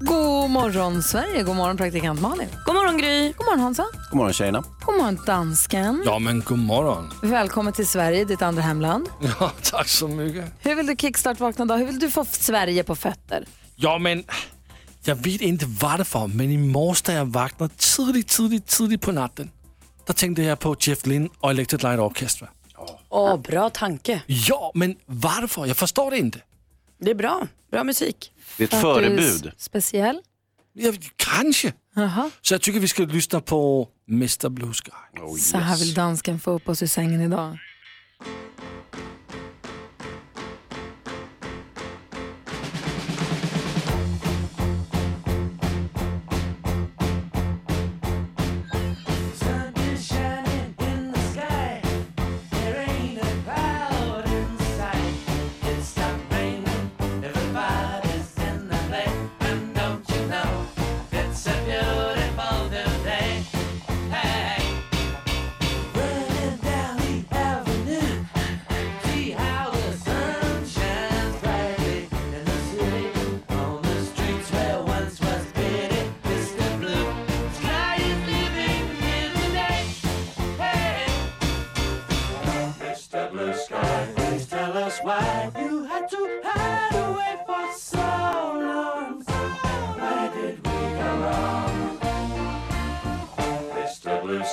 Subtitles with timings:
[0.00, 2.48] God morgon Sverige, god morgon praktikant Malin.
[2.66, 3.32] God morgon Gry.
[3.36, 3.84] God morgon Hansa.
[4.10, 4.62] God morgon tjejerna.
[4.86, 6.02] God morgon dansken.
[6.04, 7.10] Ja, men god morgon.
[7.22, 9.08] Välkommen till Sverige, ditt andra hemland.
[9.40, 10.44] Ja, tack så mycket.
[10.60, 11.74] Hur vill du kickstart-vakna då?
[11.74, 13.44] Hur vill du få Sverige på fötter?
[13.76, 14.24] Ja, men
[15.04, 19.50] jag vet inte varför, men i morse när jag vaknade tidigt, tidigt, tidigt på natten,
[20.06, 22.48] då tänkte jag på Jeff Lynne och Electric Light Orchestra.
[23.08, 24.22] Åh, bra tanke.
[24.26, 25.66] Ja, men varför?
[25.66, 26.38] Jag förstår det inte.
[27.04, 27.46] Det är bra.
[27.70, 28.32] Bra musik.
[28.56, 29.52] Det är ett För att du är förebud.
[29.56, 30.20] Speciell?
[30.72, 31.72] Ja, kanske.
[31.94, 32.30] Jaha.
[32.40, 35.20] Så jag tycker vi ska lyssna på Mr Blue Sky.
[35.20, 37.58] Oh, Så här vill dansken få upp oss ur sängen idag.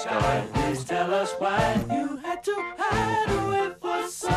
[0.09, 4.29] Please tell us why you had to hide away for so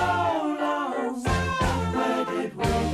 [0.61, 2.92] long I made it weep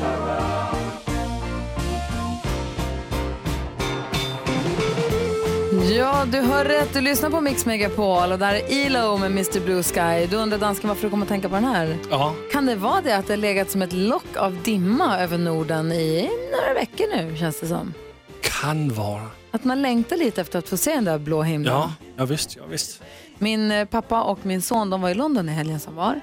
[5.96, 6.94] Ja, du hör rätt.
[6.94, 10.26] Du lyssnar på Mix Megapol och där är ELO med Mr Blue Sky.
[10.30, 11.96] Du undrar dansken varför du kommer att tänka på den här?
[12.10, 12.34] Ja.
[12.52, 15.92] Kan det vara det att det har legat som ett lock av dimma över Norden
[15.92, 17.94] i några veckor nu, känns det som?
[18.40, 19.30] Kan vara.
[19.58, 21.74] Att man längtar lite efter att få se den där blå himlen.
[21.74, 23.02] Ja, ja visst, ja visst.
[23.38, 26.20] Min eh, pappa och min son de var i London i helgen som var.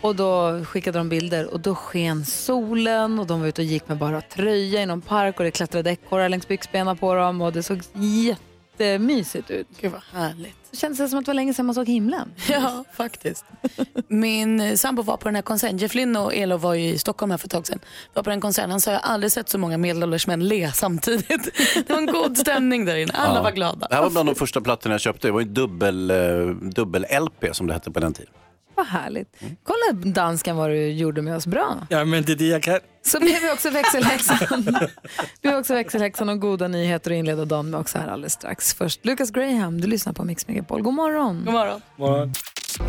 [0.00, 3.88] Och då skickade de bilder och då sken solen och de var ute och gick
[3.88, 7.52] med bara tröja i någon park och det klättrade ekorrar längs byxbenen på dem och
[7.52, 9.66] det såg jättemysigt ut.
[9.80, 10.61] Gud vad härligt.
[10.72, 12.32] Det kändes som att det var länge sedan man såg himlen.
[12.48, 13.44] Ja, faktiskt.
[14.08, 15.78] Min sambo var på den här konserten.
[15.78, 17.78] Jeff Lynne och Elo var ju i Stockholm här för ett tag sedan.
[18.14, 18.70] Var på den konserten.
[18.70, 21.28] Han sa jag har aldrig sett så många medelålders män le samtidigt.
[21.86, 23.12] Det var en god stämning där inne.
[23.12, 23.42] Alla Ja.
[23.42, 23.86] var glada.
[23.88, 25.28] Det här var bland de första plattorna jag köpte.
[25.28, 26.16] Det var ju dubbel, eh,
[26.60, 28.32] dubbel-LP som det hette på den tiden.
[28.82, 29.36] Vad härligt.
[29.64, 31.76] Kolla dansken vad du gjorde med oss bra.
[31.88, 32.80] Ja, men det är det jag kan.
[33.04, 34.78] Så blev vi också växelhäxan.
[35.42, 38.74] vi har också växelhäxan och goda nyheter att inleda dagen med också här alldeles strax.
[38.74, 40.82] Först Lucas Graham, du lyssnar på Mix Megapol.
[40.82, 41.42] God morgon.
[41.44, 41.80] God morgon.
[41.96, 42.32] morgon.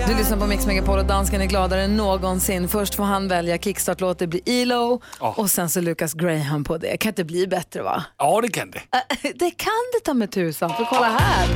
[0.07, 2.67] Du lyssnar på Mix Megapol och dansken är gladare än någonsin.
[2.67, 6.97] Först får han välja kickstart-låt, det blir ELO och sen så Lucas Graham på det.
[6.97, 8.03] Kan inte bli bättre va?
[8.17, 8.81] Ja, det kan det.
[9.35, 11.47] Det kan det ta med tusan, för kolla här.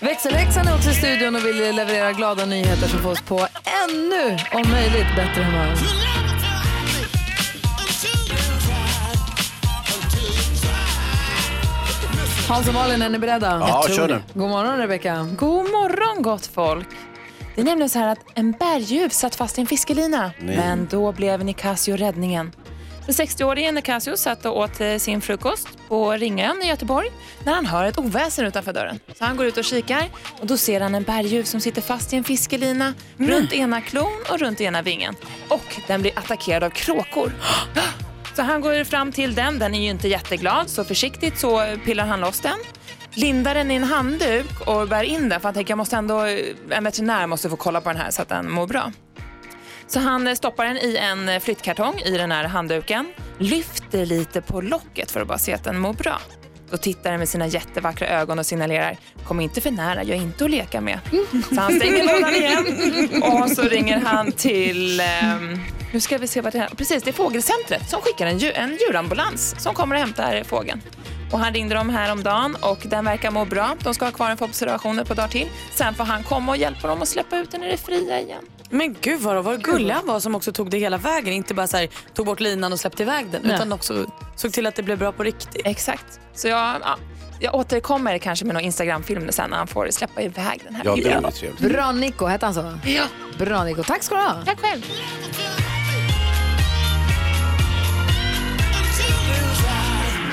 [0.00, 3.46] Växelhäxan är också i studion och vill leverera glada nyheter som får oss på
[3.84, 5.74] ännu, om möjligt, bättre humör.
[12.48, 13.46] Hans och Malin, är ni beredda?
[13.46, 14.22] Ja, kör nu.
[14.34, 15.28] God morgon Rebecka.
[15.38, 16.88] God morgon gott folk.
[17.54, 20.30] Det är nämligen så här att en berguv satt fast i en fiskelina.
[20.38, 20.56] Nej.
[20.56, 22.52] Men då blev Nicasio räddningen.
[23.08, 27.10] Den 60-årige Nicasio satt och åt eh, sin frukost på Ringön i Göteborg
[27.44, 29.00] när han hör ett oväsen utanför dörren.
[29.18, 30.08] Så han går ut och kikar
[30.40, 34.12] och då ser han en berguv som sitter fast i en fiskelina runt ena klon
[34.30, 35.14] och runt ena vingen.
[35.48, 37.32] Och den blir attackerad av kråkor.
[38.36, 42.06] Så han går fram till den, den är ju inte jätteglad, så försiktigt så pillar
[42.06, 42.58] han loss den.
[43.14, 46.20] Lindar den i en handduk och bär in den för han tänker jag måste ändå,
[46.70, 48.92] en veterinär måste få kolla på den här så att den mår bra.
[49.88, 54.40] Så han eh, stoppar den i en eh, flyttkartong i den här handduken, lyfter lite
[54.40, 56.20] på locket för att bara se att den mår bra.
[56.70, 60.22] Då tittar den med sina jättevackra ögon och signalerar kom inte för nära, jag är
[60.22, 61.00] inte att leka med.
[61.54, 65.02] Så han stänger lådan igen och så ringer han till,
[65.40, 65.60] um,
[65.92, 68.52] nu ska vi se vad det är, precis det är fågelcentret som skickar en, djur,
[68.54, 70.82] en djurambulans som kommer och hämtar fågeln.
[71.32, 73.76] Och han ringde dem häromdagen och den verkar må bra.
[73.84, 75.48] De ska ha kvar den för observationer på dagar till.
[75.74, 78.44] Sen får han komma och hjälpa dem att släppa ut den i det fria igen.
[78.70, 81.32] Men gud vad, vad gullig han var som också tog det hela vägen.
[81.34, 83.54] Inte bara så här, tog bort linan och släppte iväg den Nej.
[83.56, 84.06] utan också
[84.36, 85.62] såg till att det blev bra på riktigt.
[85.66, 86.20] Exakt.
[86.34, 86.96] Så jag, ja,
[87.40, 90.90] jag återkommer kanske med någon Instagramfilm sen när han får släppa iväg den här Ja,
[90.96, 91.22] det bilden.
[91.22, 91.72] blir trevligt.
[91.72, 92.78] Bra Nico, hette han så?
[92.84, 93.04] Ja,
[93.38, 94.42] Bra Nico, tack ska du ha.
[94.44, 94.82] tack själv.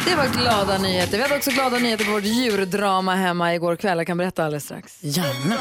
[0.06, 1.18] Det var glada nyheter.
[1.18, 3.98] Vi hade också glada nyheter på vårt djurdrama hemma igår kväll.
[3.98, 4.98] Jag kan berätta alldeles strax.
[5.02, 5.56] Gärna.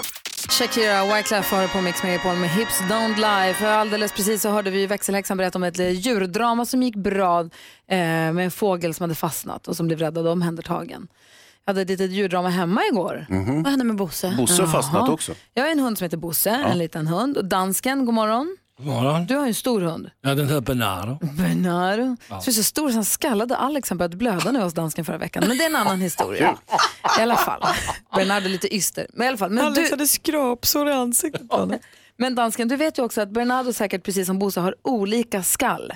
[0.49, 3.55] Shakira Wyclef har på Mix Megapol med Hips Don't Lie.
[3.55, 7.49] För alldeles precis så hörde vi växelhäxan berätta om ett djurdrama som gick bra eh,
[7.88, 11.08] med en fågel som hade fastnat och som blev räddad och omhändertagen.
[11.64, 13.26] Jag hade ett litet djurdrama hemma igår.
[13.62, 14.35] Vad hände med Bosse?
[14.37, 15.32] Bosse har fastnat också.
[15.55, 17.37] Jag har en hund som heter Bosse, en liten hund.
[17.37, 18.56] Och dansken, god morgon.
[18.78, 19.26] Morgon.
[19.26, 20.10] Du har ju en stor hund.
[20.20, 21.18] Ja, den heter Bernardo.
[21.20, 22.16] Bernardo.
[22.28, 25.18] Så är så stor så han skallade Alex han började blöda nu hos dansken förra
[25.18, 25.44] veckan.
[25.48, 26.58] Men det är en annan historia.
[27.18, 27.62] I alla fall.
[28.14, 29.06] Bernardo är lite yster.
[29.12, 29.50] Men i alla fall.
[29.50, 29.90] Men du...
[29.90, 31.78] hade skrapsår i ansiktet på honom.
[32.16, 35.92] Men dansken, du vet ju också att Bernardo säkert precis som Bosse har olika skall.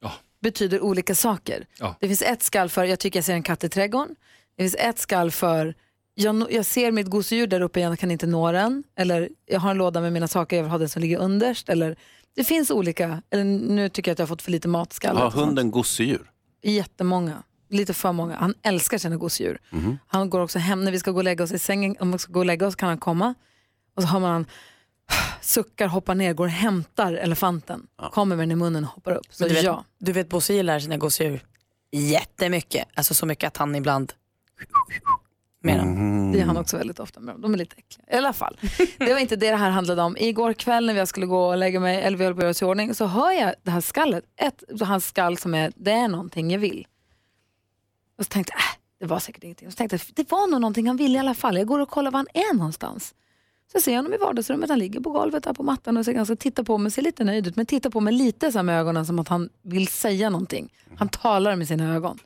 [0.00, 0.12] Ja.
[0.40, 1.66] Betyder olika saker.
[1.78, 1.96] Ja.
[2.00, 4.16] Det finns ett skall för, jag tycker jag ser en katt i trädgården.
[4.56, 5.74] Det finns ett skall för,
[6.14, 8.84] jag, jag ser mitt gosedjur där uppe, jag kan inte nå den.
[8.96, 11.68] Eller jag har en låda med mina saker, jag vill ha den som ligger underst.
[11.68, 11.96] Eller,
[12.36, 15.16] det finns olika, eller nu tycker jag att jag har fått för lite matskall.
[15.16, 16.30] Har hunden gosedjur?
[16.62, 17.42] Jättemånga.
[17.70, 18.36] Lite för många.
[18.36, 19.60] Han älskar sina gosedjur.
[19.70, 19.98] Mhm.
[20.06, 21.96] Han går också hem när vi ska gå och lägga oss i sängen.
[22.00, 23.34] Om vi ska gå och lägga oss kan han komma.
[23.96, 24.46] Och så har man han
[25.40, 27.86] suckar, hoppar ner, går och hämtar elefanten.
[28.12, 29.26] Kommer med den i munnen och hoppar upp.
[29.30, 29.84] Så Men du vet, ja.
[29.98, 31.44] du vet Bosse gillar sina gosedjur
[31.92, 32.88] jättemycket.
[32.94, 34.12] Alltså så mycket att han ibland
[35.62, 36.32] med dem.
[36.32, 37.40] Det är han också väldigt ofta med dem.
[37.40, 38.06] De är lite äckliga.
[38.12, 38.58] I alla fall.
[38.98, 40.16] Det var inte det det här handlade om.
[40.16, 42.50] Igår kväll när jag skulle gå och lägga mig, eller vi höll på att göra
[42.50, 44.24] oss i ordning, så hör jag det här skallet.
[44.36, 46.86] Ett, hans skall som är, det är någonting jag vill.
[48.18, 49.66] Och så tänkte jag, äh, det var säkert ingenting.
[49.66, 51.56] Och så tänkte jag, det var nog någonting han ville i alla fall.
[51.56, 53.14] Jag går och kollar var han är någonstans.
[53.72, 56.12] Så ser jag honom i vardagsrummet, han ligger på golvet där på mattan och så
[56.12, 58.80] ganska tittar på mig, ser lite nöjd ut, men tittar på mig lite så med
[58.80, 60.72] ögonen som att han vill säga någonting.
[60.96, 62.18] Han talar med sina ögon.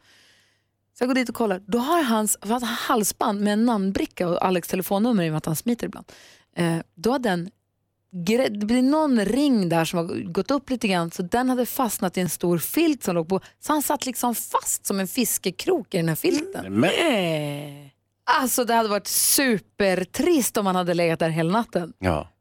[0.99, 1.63] Så jag går dit och kollar.
[1.67, 5.39] Då har hans han har halsband med en namnbricka och Alex telefonnummer i och med
[5.39, 6.13] att han smiter ibland.
[6.57, 7.51] Eh, då har den,
[8.27, 12.17] det blir någon ring där som har gått upp lite grann så den hade fastnat
[12.17, 13.41] i en stor filt som låg på.
[13.61, 16.75] Så han satt liksom fast som en fiskekrok i den här filten.
[16.81, 16.91] Men,
[18.41, 21.93] Alltså det hade varit supertrist om han hade legat där hela natten.
[21.99, 22.33] ja.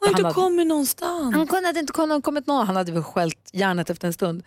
[0.00, 1.34] Har Han inte hade- kommit någonstans.
[1.34, 4.42] Han kunde hade inte kommit någon, han hade väl skällt järnet efter en stund.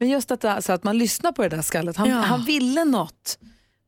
[0.00, 2.14] Men just att, alltså att man lyssnar på det där skallet, han, Ja.
[2.16, 3.38] han ville något.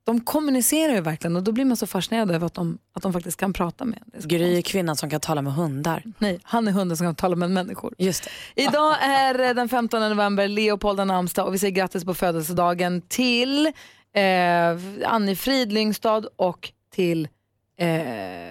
[0.05, 3.13] De kommunicerar ju verkligen och då blir man så fascinerad över att de, att de
[3.13, 4.29] faktiskt kan prata med en.
[4.29, 6.03] Gry är kvinnan som kan tala med hundar.
[6.19, 7.95] Nej, han är hunden som kan tala med människor.
[7.99, 8.25] Just
[8.55, 8.63] det.
[8.63, 13.01] Idag är det den 15 november, Leopold har namnsdag och vi säger grattis på födelsedagen
[13.09, 13.67] till
[14.15, 14.23] eh,
[15.07, 17.29] Annie Fridlingstad och till
[17.79, 17.89] eh,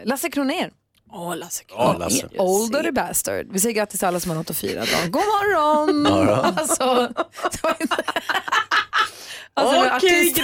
[0.05, 0.71] Lasse Kroner.
[1.13, 2.27] Åh, Lasse Ja, Lasse.
[2.37, 3.47] Older bastard.
[3.51, 5.11] Vi säger grattis till alla som har något att fira idag.
[5.11, 6.05] God morgon!
[6.57, 6.83] alltså,
[9.53, 10.43] alltså, det var artist, Ja,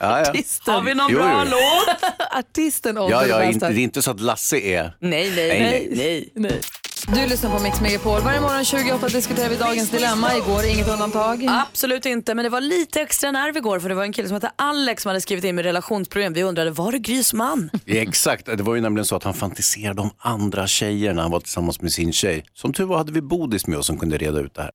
[0.00, 0.20] ja.
[0.30, 1.50] artisten, Har vi någon Jo, bra jo.
[1.50, 2.10] låt?
[2.38, 3.52] artisten Older Ja, ja, bastard.
[3.54, 4.96] inte, det är inte så att Lasse är...
[5.00, 5.88] Nej, nej, Nej, nej.
[5.90, 6.32] nej.
[6.34, 6.60] Nej.
[7.08, 8.20] Du lyssnar på Mix Megapol.
[8.20, 10.36] Varje morgon 28 diskuterar vi dagens dilemma.
[10.36, 11.46] Igår inget undantag.
[11.48, 14.34] Absolut inte, men det var lite extra nerv igår för det var en kille som
[14.34, 16.32] hette Alex som hade skrivit in med relationsproblem.
[16.32, 17.70] Vi undrade, var det Grys man?
[17.86, 21.40] Exakt, det var ju nämligen så att han fantiserade om andra tjejer när han var
[21.40, 22.44] tillsammans med sin tjej.
[22.54, 24.70] Som tur var hade vi Bodis med oss som kunde reda ut det här.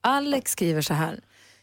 [0.00, 1.20] Alex skriver så här.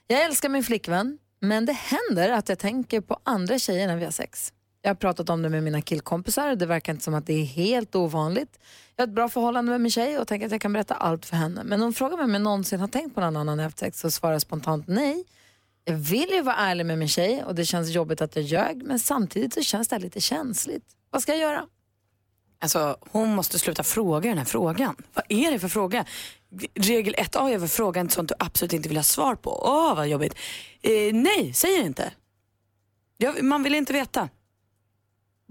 [0.08, 4.06] Jag älskar min flickvän, men det händer att jag tänker på andra tjejer när vi
[4.06, 4.54] har sex.
[4.82, 6.56] Jag har pratat om det med mina killkompisar.
[6.56, 8.60] Det verkar inte som att det är helt ovanligt.
[8.96, 11.26] Jag har ett bra förhållande med min tjej och tänker att jag kan berätta allt
[11.26, 11.64] för henne.
[11.64, 14.12] Men hon frågar mig om jag någonsin har tänkt på någon annan efter sex så
[14.12, 15.26] svarar jag spontant nej.
[15.86, 18.84] Jag vill ju vara ärlig med min tjej och det känns jobbigt att jag ljög
[18.84, 20.84] men samtidigt så känns det här lite känsligt.
[21.10, 21.66] Vad ska jag göra?
[22.60, 24.96] Alltså, hon måste sluta fråga den här frågan.
[25.14, 26.06] Vad är det för fråga?
[26.76, 29.62] Regel 1A är väl fråga sånt du absolut inte vill ha svar på.
[29.66, 30.36] Åh, vad jobbigt.
[30.82, 32.12] Eh, nej, säg det inte.
[33.18, 34.30] Jag, man vill inte veta.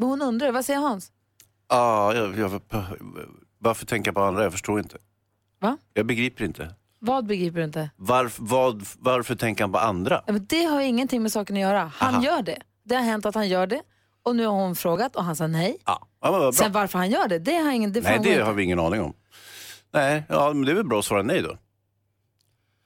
[0.01, 1.13] Men hon undrar, vad säger Hans?
[1.67, 2.61] Ah, jag, jag,
[3.59, 4.43] varför tänka på andra?
[4.43, 4.97] Jag förstår inte.
[5.61, 5.77] Va?
[5.95, 6.75] Jag begriper inte.
[6.99, 7.91] Vad begriper du inte?
[7.97, 10.23] Varf, vad, varför tänker han på andra?
[10.27, 11.93] Ja, men det har ingenting med saken att göra.
[11.95, 12.25] Han Aha.
[12.25, 12.59] gör det.
[12.85, 13.83] Det har hänt att han gör det.
[14.23, 15.77] Och nu har hon frågat och han sa nej.
[15.87, 16.53] Ja, ja.
[16.53, 17.93] Sen varför han gör det, det har ingen...
[17.93, 18.43] Det Nej, det inte.
[18.43, 19.15] har vi ingen aning om.
[19.93, 21.57] Nej, ja, men det är väl bra att svara nej då.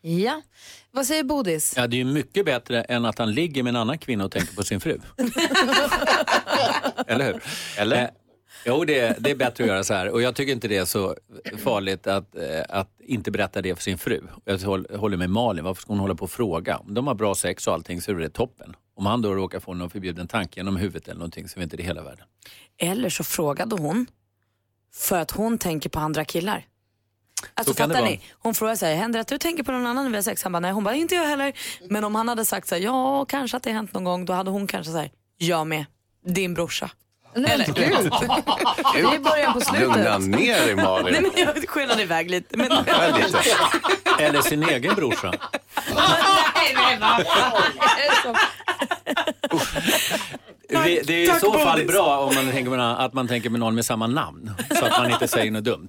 [0.06, 0.42] Ja.
[0.90, 1.74] Vad säger Bodis?
[1.76, 4.30] Ja, det är ju mycket bättre än att han ligger med en annan kvinna och
[4.32, 4.98] tänker på sin fru.
[7.06, 7.42] Eller hur?
[7.78, 8.02] Eller?
[8.02, 8.08] Eh,
[8.66, 10.08] jo, det är, det är bättre att göra så här.
[10.10, 11.16] Och jag tycker inte det är så
[11.58, 14.20] farligt att, eh, att inte berätta det för sin fru.
[14.44, 16.76] Jag håll- håller med Malin, varför ska hon hålla på och fråga?
[16.76, 18.76] Om de har bra sex och allting så är det toppen.
[18.96, 21.76] Om han då råkar få någon förbjuden tanke genom huvudet eller någonting så är inte
[21.76, 22.26] det hela världen.
[22.78, 24.06] Eller så frågade hon
[24.94, 26.64] för att hon tänker på andra killar.
[27.54, 28.20] Alltså Så fattar ni?
[28.38, 30.42] Hon frågar sig, händer det att du tänker på någon annan när vi har sex?
[30.42, 30.72] Han bara, nej.
[30.72, 31.52] Hon bara, inte jag heller.
[31.90, 34.32] Men om han hade sagt så här, ja kanske att det hänt någon gång, då
[34.32, 35.84] hade hon kanske sagt, jag med.
[36.26, 36.90] din brorsa.
[37.36, 37.74] Nej, gud.
[38.94, 39.88] Det är början på slutet.
[39.88, 41.22] Lugna ner dig Nej, Malin.
[41.22, 42.56] men jag skenade iväg lite.
[42.56, 42.68] Men...
[42.68, 42.92] Lite.
[44.18, 45.32] Eller sin egen brorsa.
[50.68, 53.60] Det, det är i så fall bra om man tänker med, att man tänker med
[53.60, 54.50] någon med samma namn.
[54.78, 55.88] Så att man inte säger något dumt.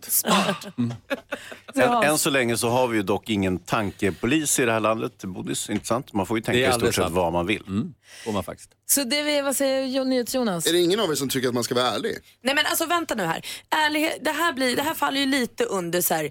[1.75, 5.24] Än, än så länge så har vi ju dock ingen tankepolis i det här landet,
[5.24, 6.13] Bodis, inte sant?
[6.13, 7.91] Man får ju tänka i stort sett vad man vill.
[8.25, 8.70] Får man faktiskt.
[8.86, 10.67] Så det vi, vad säger NyhetsJonas?
[10.67, 12.17] Är det ingen av er som tycker att man ska vara ärlig?
[12.41, 13.46] Nej men alltså vänta nu här.
[13.86, 16.29] Ärlighet, det, här blir, det här faller ju lite under så här.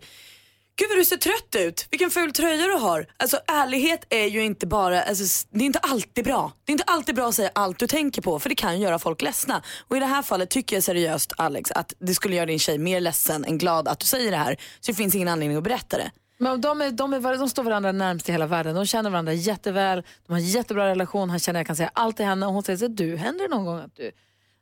[0.76, 1.86] Gud vad du ser trött ut.
[1.90, 3.06] Vilken ful tröja du har.
[3.16, 6.52] Alltså ärlighet är ju inte bara, alltså, det är inte alltid bra.
[6.64, 8.98] Det är inte alltid bra att säga allt du tänker på för det kan göra
[8.98, 9.62] folk ledsna.
[9.88, 12.78] Och i det här fallet tycker jag seriöst Alex att det skulle göra din tjej
[12.78, 14.56] mer ledsen än glad att du säger det här.
[14.80, 16.10] Så det finns ingen anledning att berätta det.
[16.38, 18.74] Men de, är, de, är, de står varandra närmast i hela världen.
[18.74, 20.02] De känner varandra jätteväl.
[20.26, 21.30] De har en jättebra relation.
[21.30, 22.46] Han känner att jag kan säga allt till henne.
[22.46, 24.10] Och hon säger så du, händer det någon gång att du...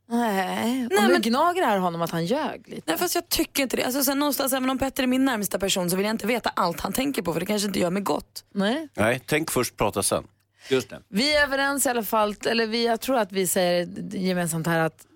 [0.08, 0.86] Nej.
[0.86, 2.82] Och nu men- gnager det här honom att han ljög lite.
[2.86, 3.84] Nej fast jag tycker inte det.
[3.84, 6.52] Alltså, sen någonstans, även om Petter är min närmsta person så vill jag inte veta
[6.56, 8.44] allt han tänker på för det kanske inte gör mig gott.
[8.54, 8.88] Nej.
[8.96, 10.24] Nej, tänk först, prata sen.
[10.70, 11.00] Just det.
[11.08, 14.78] Vi är överens i alla fall, eller vi, jag tror att vi säger gemensamt här
[14.78, 15.06] att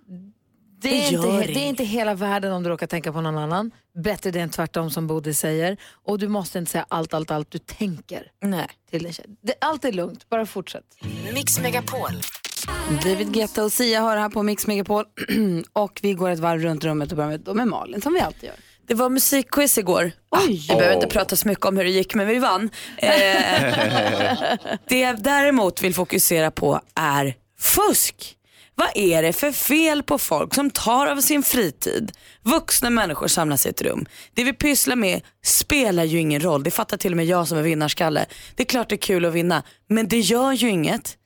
[0.80, 3.70] det är, inte, det är inte hela världen om du råkar tänka på någon annan.
[4.04, 5.76] Bättre det än tvärtom som Bodil säger.
[6.04, 8.68] Och du måste inte säga allt, allt, allt du tänker Nej.
[8.90, 9.26] till din tjej.
[9.42, 10.84] Det, allt är lugnt, bara fortsätt.
[11.34, 12.10] Mix Megapol.
[13.04, 15.04] David Guetta och Sia hör här på Mix Megapol
[15.72, 18.44] och vi går ett varv runt rummet och börjar med, med Malin som vi alltid
[18.44, 18.56] gör.
[18.86, 20.12] Det var musikquiz igår.
[20.30, 20.66] Oj.
[20.68, 22.70] Vi behöver inte prata så mycket om hur det gick men vi vann.
[22.98, 23.12] Eh,
[24.88, 28.36] det jag däremot vill fokusera på är fusk.
[28.74, 32.12] Vad är det för fel på folk som tar av sin fritid?
[32.42, 34.06] Vuxna människor samlas i ett rum.
[34.34, 36.62] Det vi pysslar med spelar ju ingen roll.
[36.62, 38.26] Det fattar till och med jag som är vinnarskalle.
[38.54, 41.16] Det är klart det är kul att vinna, men det gör ju inget.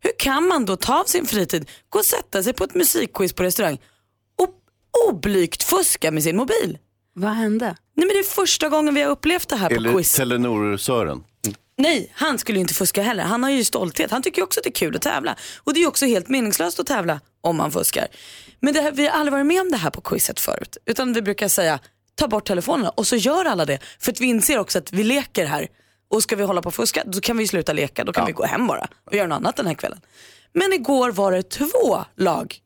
[0.00, 3.32] Hur kan man då ta av sin fritid, gå och sätta sig på ett musikquiz
[3.32, 3.78] på restaurang
[4.42, 4.54] och
[5.08, 6.78] oblygt fuska med sin mobil?
[7.14, 7.64] Vad hände?
[7.66, 10.18] Nej men det är första gången vi har upplevt det här på Eller quiz.
[10.18, 11.24] Telenor-Sören.
[11.78, 13.22] Nej, han skulle ju inte fuska heller.
[13.22, 14.10] Han har ju stolthet.
[14.10, 15.36] Han tycker också att det är kul att tävla.
[15.58, 18.06] Och det är ju också helt meningslöst att tävla om man fuskar.
[18.60, 20.76] Men det här, vi har aldrig varit med om det här på quizet förut.
[20.86, 21.78] Utan vi brukar säga,
[22.14, 23.78] ta bort telefonerna och så gör alla det.
[23.98, 25.68] För att vi inser också att vi leker här.
[26.10, 28.04] Och ska vi hålla på och fuska, då kan vi sluta leka.
[28.04, 30.00] Då kan vi gå hem bara och göra något annat den här kvällen.
[30.52, 32.56] Men igår var det två lag.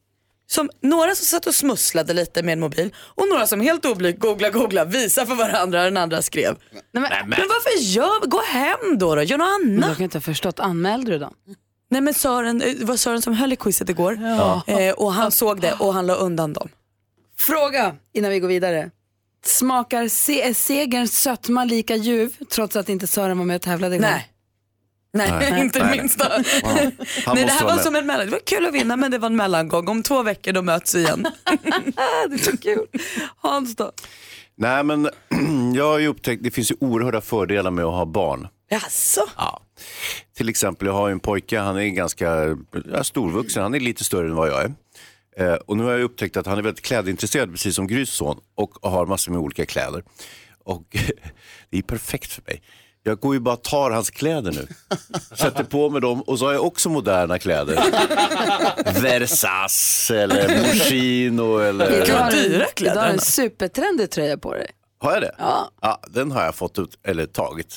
[0.47, 4.21] Som, några som satt och smusslade lite med en mobil och några som helt oblygt
[4.21, 6.57] googla googla visar för varandra vad den andra skrev.
[6.73, 9.23] Nej, men, Men varför gör, gå hem då, då.
[9.23, 9.89] gör något men annat.
[9.89, 11.35] jag kan inte ha förstått, anmälde du dem?
[11.91, 14.19] Nej men Sören, eh, det var Sören som höll i quizet igår
[14.67, 16.69] eh, och han såg det och han la undan dem.
[17.39, 18.91] Fråga innan vi går vidare.
[19.45, 24.07] Smakar se- segerns sötma lika ljuv trots att inte Sören var med och tävlade igår?
[24.07, 24.31] Nej.
[25.13, 25.61] Nej, Nej.
[25.65, 25.99] inte det Nej.
[26.01, 26.25] minsta.
[26.25, 26.45] Han
[27.35, 28.27] Nej, det här var som en mellan.
[28.27, 29.89] Det var kul att vinna men det var en mellangång.
[29.89, 31.23] Om två veckor då möts vi igen.
[32.29, 32.87] det är så kul.
[33.37, 33.93] Hans då?
[34.57, 35.11] Nej, men
[35.75, 38.49] jag har ju upptäckt det finns ju oerhörda fördelar med att ha barn.
[38.71, 39.21] Jaså?
[39.37, 39.61] Ja.
[40.37, 42.57] Till exempel, jag har ju en pojke, han är ganska
[42.93, 44.75] ja, storvuxen, han är lite större än vad jag är.
[45.37, 48.41] Eh, och nu har jag upptäckt att han är väldigt klädintresserad, precis som Grys son,
[48.55, 50.03] och har massor med olika kläder.
[50.65, 50.83] Och
[51.71, 52.63] det är perfekt för mig.
[53.07, 54.67] Jag går ju bara och tar hans kläder nu.
[55.37, 57.75] Sätter på mig dem och så har jag också moderna kläder.
[59.03, 62.07] Versace eller Moschino eller...
[62.07, 63.07] Du har dyra Du har kläder.
[63.07, 64.71] en supertrendig tröja på dig.
[64.99, 65.35] Har jag det?
[65.39, 66.01] Ja.
[66.09, 67.77] Den har jag fått ut, eller tagit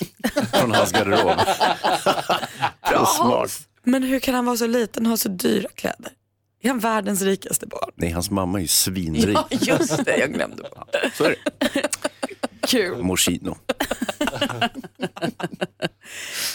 [0.54, 1.40] från hans garderob.
[2.90, 3.60] så smart.
[3.84, 6.12] Men hur kan han vara så liten och ha så dyra kläder?
[6.62, 7.92] Är han världens rikaste barn?
[7.96, 9.38] Nej, hans mamma är ju svinrik.
[9.38, 10.18] Ja, just det.
[10.18, 11.12] Jag glömde bort det.
[11.14, 11.82] Så är det.
[12.68, 13.04] Kul.
[13.04, 13.58] Moschino.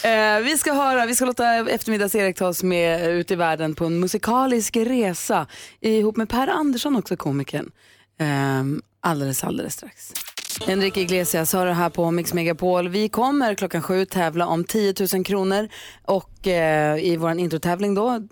[0.03, 3.85] Eh, vi ska höra, vi ska låta eftermiddags-Erik ta oss med ut i världen på
[3.85, 5.47] en musikalisk resa
[5.79, 7.71] ihop med Per Andersson också, komikern.
[8.19, 8.63] Eh,
[9.01, 10.13] alldeles, alldeles strax.
[10.67, 12.89] Enrique Iglesias har det här på Mix Megapol.
[12.89, 15.67] Vi kommer klockan sju tävla om 10 000 kronor
[16.05, 18.27] och eh, i vår introtävling då,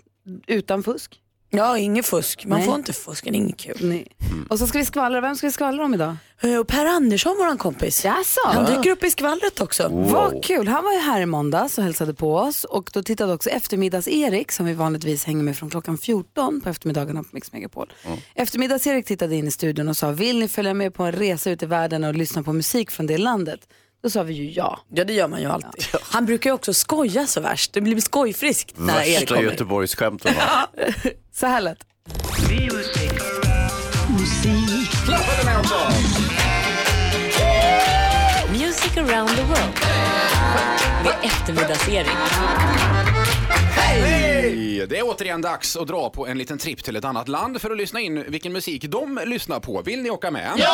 [0.46, 1.21] utan fusk.
[1.54, 2.44] Ja, inget fusk.
[2.44, 2.66] Man Nej.
[2.66, 3.76] får inte fuska, det är inget kul.
[3.80, 4.06] Nej.
[4.48, 6.16] Och så ska vi skvallra, vem ska vi skvallra om idag?
[6.40, 8.04] Eh, Per Andersson, våran kompis.
[8.04, 8.40] Jaså?
[8.44, 9.88] Han dyker upp i skvallret också.
[9.88, 13.32] Vad kul, han var ju här i måndags och hälsade på oss och då tittade
[13.32, 17.92] också eftermiddags-Erik som vi vanligtvis hänger med från klockan 14 på eftermiddagarna på Mix Megapol.
[18.34, 21.62] Eftermiddags-Erik tittade in i studion och sa, vill ni följa med på en resa ut
[21.62, 23.60] i världen och lyssna på musik från det landet?
[24.02, 24.78] Då sa vi ju ja.
[24.88, 25.84] Ja, det gör man ju alltid.
[26.02, 27.72] Han brukar ju också skoja så värst.
[27.72, 29.50] Det blir skojfriskt när Erik Värsta kommer.
[29.50, 30.34] Göteborgsskämten.
[30.34, 30.68] va?
[31.32, 31.78] Så här lät
[38.50, 39.78] Music around the world.
[41.04, 42.08] Med eftermiddags-Erik.
[43.76, 44.21] Hej!
[44.86, 47.70] Det är återigen dags att dra på en liten tripp till ett annat land för
[47.70, 49.82] att lyssna in vilken musik de lyssnar på.
[49.82, 50.52] Vill ni åka med?
[50.56, 50.66] Ja!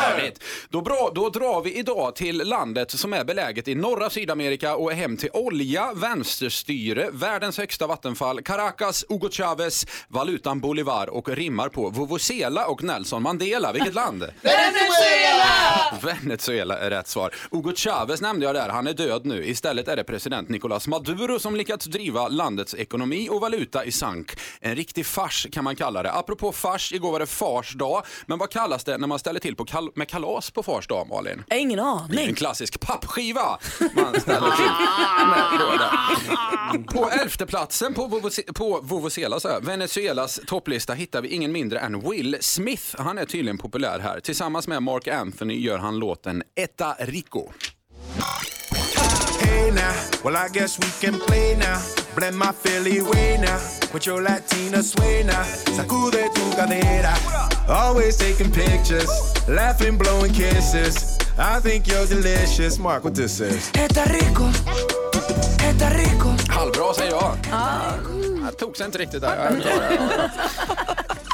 [0.00, 0.42] Härligt!
[0.68, 4.92] Då, bra, då drar vi idag till landet som är beläget i norra Sydamerika och
[4.92, 11.68] är hem till olja, vänsterstyre, världens högsta vattenfall, Caracas, Hugo Chavez, valutan Bolivar och rimmar
[11.68, 13.72] på Vuvuzela och Nelson Mandela.
[13.72, 14.20] Vilket land?
[14.42, 15.98] Venezuela!
[16.02, 17.34] Venezuela är rätt svar.
[17.50, 19.44] Hugo Chavez nämnde jag där, han är död nu.
[19.46, 24.32] Istället är det president Nicolás Maduro som lyckats driva landets ekonomi och valuta i sank.
[24.60, 26.12] En riktig fars kan man kalla det.
[26.12, 28.02] Apropå fars, igår var det fars dag.
[28.26, 31.08] Men vad kallas det när man ställer till på kal med kalas på fars dag,
[31.08, 31.44] Malin?
[31.54, 32.28] Ingen aning.
[32.28, 33.58] en klassisk pappskiva
[33.94, 34.70] man ställer till
[35.30, 36.86] med.
[36.86, 42.84] På elfte platsen på, så här, Venezuelas topplista hittar vi ingen mindre än Will Smith.
[42.98, 44.20] Han är tydligen populär här.
[44.20, 47.48] Tillsammans med Mark Anthony gör han låten Etta Rico.
[49.50, 49.74] Hey uh.
[49.74, 51.82] now, well I guess we can play now.
[52.14, 53.86] Blend my Philly way now uh.
[53.92, 55.44] with your Latina sway now.
[55.76, 57.14] Sacude tu cadera.
[57.68, 59.10] Always taking pictures,
[59.48, 61.18] laughing, blowing kisses.
[61.38, 62.78] I think you're delicious.
[62.78, 63.70] Mark, what this is?
[63.74, 64.46] Eta rico.
[65.68, 66.28] Eta rico.
[66.48, 67.36] Halvbra säger jag.
[67.52, 67.94] Ah.
[68.44, 69.36] Jag tog sig inte riktigt där.
[69.36, 70.89] Jag tar det.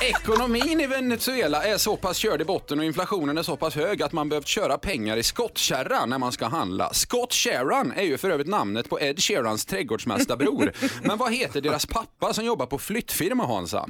[0.08, 4.02] Ekonomin i Venezuela är så pass körd i botten och inflationen är så pass hög
[4.02, 6.92] att man behövt köra pengar i skottkärra när man ska handla.
[6.92, 10.72] Scott Sheeran är ju för övrigt namnet på Ed Sheerans trädgårdsmästarbror.
[11.02, 13.88] Men vad heter deras pappa som jobbar på flyttfirma Hansa?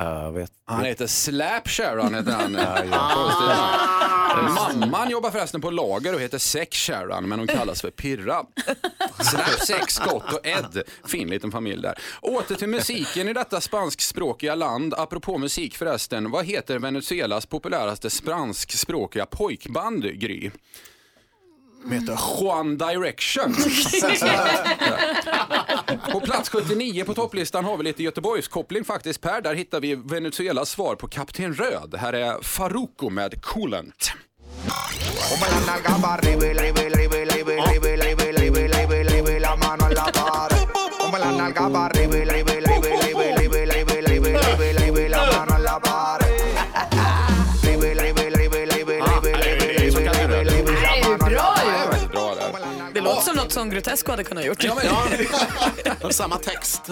[0.00, 0.50] Jag vet.
[0.64, 2.52] Han heter Slap Sharon heter han.
[4.54, 8.44] Mamman jobbar förresten på lager och heter Sex Sharon men hon kallas för Pirra.
[9.20, 10.82] Slap, Sex, Scott och Ed.
[11.04, 11.98] Fin liten familj där.
[12.20, 14.94] Åter till musiken i detta spanskspråkiga land.
[14.94, 20.50] Apropå musik förresten, vad heter Venezuelas populäraste spanskspråkiga pojkband, Gry?
[21.88, 23.54] Heter Juan Direction.
[26.12, 29.40] På plats 79 på topplistan har vi lite Göteborgskoppling faktiskt Per.
[29.40, 31.94] Där hittar vi Venezuelas svar på Kapten Röd.
[31.94, 34.12] Här är Faruko med Coolant.
[53.60, 54.64] Som Grotesco hade kunnat gjort.
[54.64, 54.84] Ja, men,
[56.00, 56.10] ja.
[56.10, 56.82] Samma text.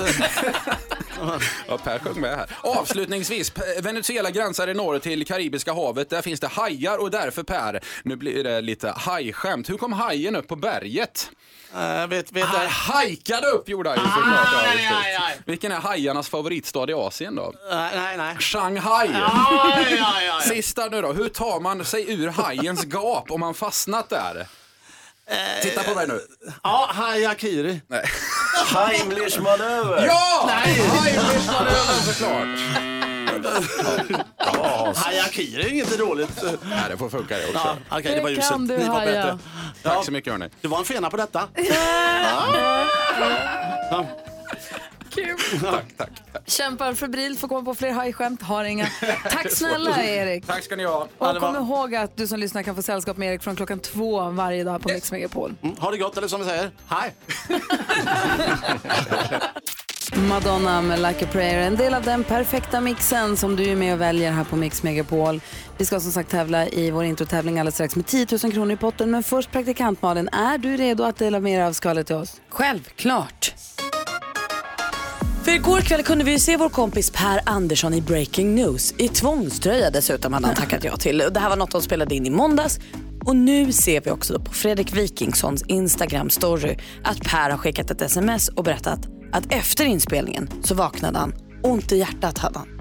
[1.69, 2.47] Ja, Per sjöng med här.
[2.61, 3.53] Avslutningsvis,
[3.83, 6.11] Venezuela gränsar i norr till Karibiska havet.
[6.11, 9.71] Där finns det hajar och därför Per, nu blir det lite hajskämt.
[9.71, 11.31] Hur kom hajen upp på berget?
[11.75, 14.49] Uh, vet, vet Han hajkade upp gjorde han ju såklart.
[14.53, 14.89] Ja, just
[15.37, 15.51] det.
[15.51, 17.53] Vilken är hajarnas favoritstad i Asien då?
[17.71, 18.37] Nej, nej, nej.
[18.39, 19.09] Shanghai.
[19.09, 20.43] Aj, aj, aj, aj.
[20.43, 21.13] Sista nu då.
[21.13, 24.47] Hur tar man sig ur hajens gap om man fastnat där?
[25.63, 26.21] Titta på mig nu.
[26.63, 27.81] Ja, hajakiri.
[27.89, 28.05] Nej.
[28.75, 30.07] Heimlich manöver!
[30.07, 30.45] Ja!
[30.47, 30.73] Nej!
[30.75, 32.59] Heimlich-manövern såklart.
[34.97, 36.43] Hajakiri är inget dåligt.
[36.63, 37.59] Nej, det får funka det också.
[37.91, 38.49] Ja, Okej, det var Det uselt.
[38.49, 39.39] kan du, Ni var bättre.
[39.83, 40.49] Tack så mycket hörni.
[40.61, 41.49] Det var en fena på detta.
[45.63, 46.11] Tack, tack.
[46.47, 48.87] Kämpar febrilt för att komma på fler hajskämt, har inga.
[49.31, 50.47] Tack snälla Erik.
[50.47, 51.09] Tack ska ni ha.
[51.19, 54.31] Och kom ihåg att du som lyssnar kan få sällskap med Erik från klockan två
[54.31, 55.55] varje dag på Mix Megapol.
[55.63, 57.15] Mm, ha det gott, eller som vi säger, hej.
[60.29, 63.95] Madonna med Like a prayer, en del av den perfekta mixen som du är med
[63.95, 65.41] och väljer här på Mix Megapol.
[65.79, 68.77] Vi ska som sagt tävla i vår introtävling alldeles strax med 10 000 kronor i
[68.77, 69.11] potten.
[69.11, 72.41] Men först praktikant Malin, är du redo att dela med dig av skalet till oss?
[72.49, 73.55] Självklart.
[75.49, 78.95] För igår kväll kunde vi se vår kompis Per Andersson i Breaking News.
[78.99, 81.19] I tvångströja dessutom hade han tackat ja till.
[81.19, 82.81] Det här var något de spelade in i måndags.
[83.25, 88.03] Och nu ser vi också på Fredrik Wikingssons Instagram story att Per har skickat ett
[88.03, 89.01] sms och berättat
[89.33, 91.35] att efter inspelningen så vaknade han.
[91.63, 92.78] Ont i hjärtat hade han.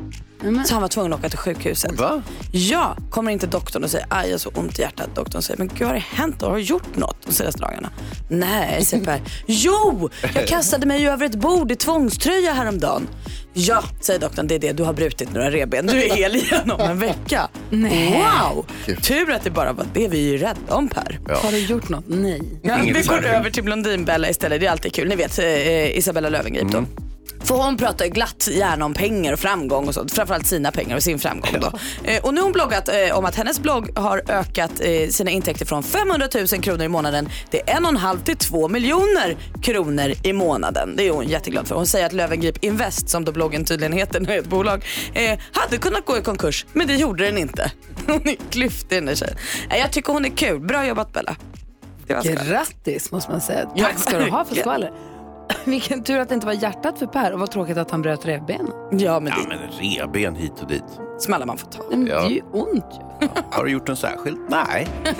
[0.65, 1.99] Så han var tvungen att åka till sjukhuset.
[1.99, 2.21] Va?
[2.51, 5.15] Ja, kommer inte doktorn och säger aj jag har så ont i hjärtat.
[5.15, 6.41] Doktorn säger men gud har det hänt?
[6.41, 7.89] Har du gjort något de senaste dagarna?
[8.29, 9.21] Nej, säger Per.
[9.45, 13.07] Jo, jag kastade mig över ett bord i tvångströja häromdagen.
[13.53, 14.71] Ja, säger doktorn, det är det.
[14.71, 15.87] Du har brutit några revben.
[15.87, 17.47] Du är hel igenom en vecka.
[17.69, 18.23] Nej.
[18.53, 18.65] Wow!
[19.01, 21.19] Tur att det bara var det vi är ju rädda om Per.
[21.43, 22.03] Har du gjort något?
[22.07, 22.41] Nej.
[22.63, 24.59] Ja, vi går över till Blondinbella istället.
[24.59, 25.07] Det är alltid kul.
[25.07, 26.85] Ni vet eh, Isabella Löwengrip då.
[27.43, 30.13] För hon pratar ju glatt gärna om pengar och framgång och sånt.
[30.13, 31.71] Framförallt sina pengar och sin framgång då.
[32.03, 35.31] Eh, och nu har hon bloggat eh, om att hennes blogg har ökat eh, sina
[35.31, 39.37] intäkter från 500 000 kronor i månaden till en och en halv till två miljoner
[39.61, 40.93] kronor i månaden.
[40.95, 41.75] Det är hon jätteglad för.
[41.75, 44.85] Hon säger att Löwengrip Invest, som då bloggen tydligen heter, nu är ett bolag,
[45.51, 46.65] hade kunnat gå i konkurs.
[46.73, 47.71] Men det gjorde den inte.
[48.07, 49.35] Hon är klyftig den där tjejen.
[49.69, 50.59] Jag tycker hon är kul.
[50.59, 51.35] Bra jobbat Bella.
[52.07, 53.69] Grattis måste man säga.
[53.77, 54.91] Tack ska du ha för skvaller.
[55.65, 58.25] Vilken tur att det inte var hjärtat för Per och vad tråkigt att han bröt
[58.25, 58.71] revbenen.
[58.91, 59.59] Ja, men Ja, men
[60.13, 60.83] reben hit och dit.
[61.19, 61.83] smällar man får ta.
[61.89, 62.25] Men Det Ja.
[62.25, 62.85] är ju ont
[63.21, 63.27] ju.
[63.51, 64.37] Har du gjort en särskild?
[64.49, 64.87] Nej.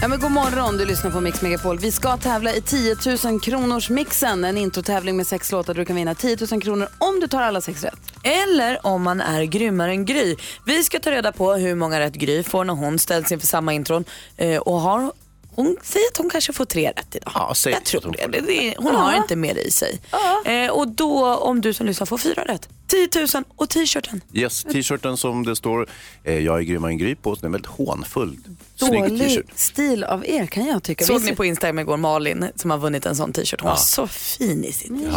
[0.00, 1.78] Ja, men god morgon, du lyssnar på Mix Megapol.
[1.78, 5.84] Vi ska tävla i 10 000 kronors mixen, en introtävling med sex låtar där du
[5.84, 8.00] kan vinna 10 000 kronor om du tar alla sex rätt.
[8.22, 10.36] Eller om man är grymmare än Gry.
[10.66, 13.72] Vi ska ta reda på hur många rätt Gry får när hon ställs inför samma
[13.72, 14.04] intron.
[14.36, 15.12] Eh, och har,
[15.56, 17.32] hon säger att hon kanske får tre rätt idag.
[17.34, 18.26] Ja, säg Jag tror hon det.
[18.26, 18.98] det, det hon Ja.
[18.98, 20.00] har inte mer i sig.
[20.44, 24.20] Eh, och då om du som lyssnar får fyra rätt, 10 000 och t-shirten.
[24.32, 25.86] Yes, t-shirten som det står
[26.24, 28.38] eh, “Jag är grymmare än Gry” på, den är väldigt hånfull.
[28.78, 29.46] Dålig t-shirt.
[29.54, 31.04] stil av er kan jag tycka.
[31.04, 33.60] Såg ni på Instagram igår Malin som har vunnit en sån t-shirt.
[33.60, 35.08] Hon var så fin i sin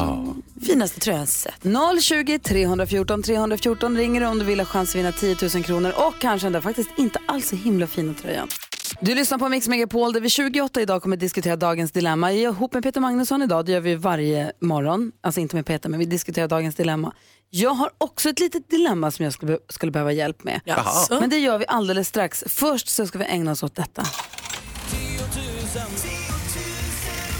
[0.68, 1.54] finaste tröja jag sett.
[2.02, 6.14] 020 314 314 ringer om du vill ha chans att vinna 10 000 kronor och
[6.20, 8.48] kanske den där faktiskt inte alls så himla fina tröjan.
[9.00, 12.32] Du lyssnar på Mix Megapol där vi 28 idag kommer att diskutera dagens dilemma.
[12.34, 15.12] Jag är ihop med Peter Magnusson idag, det gör vi varje morgon.
[15.22, 17.14] Alltså inte med Peter, men vi diskuterar dagens dilemma.
[17.50, 20.62] Jag har också ett litet dilemma som jag skulle, skulle behöva hjälp med.
[20.66, 21.20] Jaså?
[21.20, 22.44] Men det gör vi alldeles strax.
[22.48, 24.04] Först så ska vi ägna oss åt detta.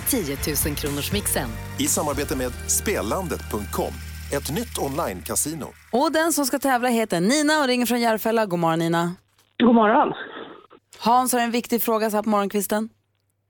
[0.10, 1.50] 10 000 kronors mixen.
[1.80, 3.94] I samarbete med Spelandet.com,
[4.34, 5.68] ett nytt online-casino.
[5.92, 8.46] Och den som ska tävla heter Nina och ringer från Järfälla.
[8.46, 9.16] God morgon Nina.
[9.64, 10.14] God morgon.
[11.00, 12.90] Hans har en viktig fråga så här på morgonkvisten.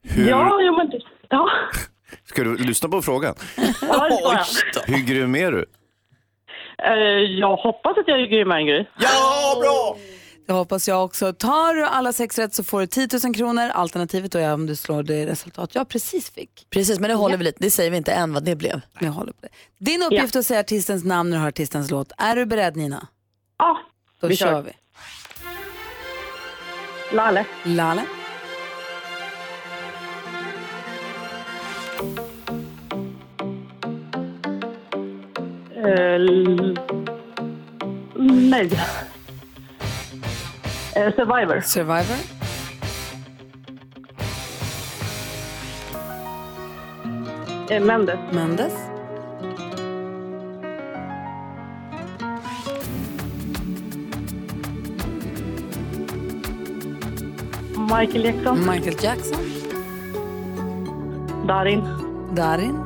[0.02, 1.48] Hur, Ja, jo, men, ja.
[2.24, 3.34] Ska du lyssna på frågan?
[3.56, 4.82] ja det får jag.
[4.94, 5.66] Hur grym är du?
[6.84, 6.92] Eh,
[7.40, 8.84] Jag hoppas att jag är grymmare än Gry.
[9.00, 9.96] Ja, bra!
[10.46, 11.32] Det hoppas jag också.
[11.32, 13.68] Tar du alla sex rätt så får du 10 000 kronor.
[13.74, 16.66] Alternativet då är om du slår det resultat jag precis fick.
[16.70, 17.58] Precis, men det håller vi lite.
[17.60, 18.80] Det säger vi inte än vad det blev.
[18.94, 19.48] Men jag håller på det.
[19.84, 22.12] Din uppgift är att säga artistens namn när du hör artistens låt.
[22.18, 23.06] Är du beredd Nina?
[23.58, 23.78] Ja,
[24.20, 24.62] Då vi kör kör.
[24.62, 24.70] vi.
[27.12, 27.46] Lale.
[35.74, 36.74] Eh, l-
[38.50, 38.68] nej.
[40.94, 41.60] Eh, Survivor.
[41.62, 42.16] Survivor.
[47.70, 48.18] Eh, Mendes.
[48.32, 48.72] Mendes.
[57.88, 58.58] Michael Jackson.
[58.70, 59.52] Michael Jackson.
[61.46, 61.84] Darin.
[62.34, 62.76] Darin.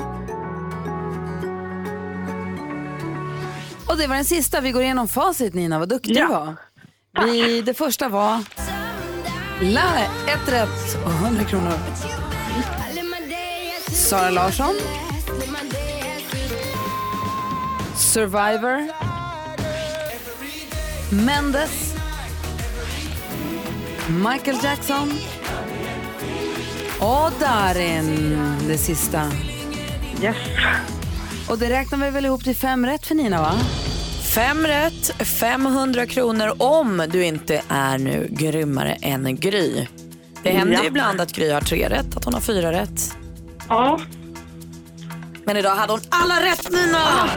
[3.88, 4.60] Och det var den sista.
[4.60, 5.78] Vi går igenom facit Nina.
[5.78, 6.26] Vad duktig Ja.
[6.26, 6.56] du var.
[7.32, 8.38] Vi, det första var
[9.60, 10.08] Lale.
[10.28, 11.72] Ett rätt och 100 kronor.
[13.90, 14.74] Sara Larsson.
[17.96, 18.88] Survivor.
[21.24, 21.91] Mendes.
[24.08, 25.10] Michael Jackson.
[27.00, 28.36] Och Darin,
[28.68, 29.22] det sista.
[30.22, 30.36] Yes.
[31.48, 33.52] Och det räknar vi väl ihop till fem rätt för Nina va?
[34.34, 39.86] Fem rätt, 500 kronor om du inte är nu grymmare än Gry.
[40.42, 40.80] Det händer Ja.
[40.82, 43.16] ju ibland att Gry har tre rätt, att hon har fyra rätt.
[43.68, 44.00] Ja.
[45.44, 47.28] Men idag hade hon alla rätt Nina!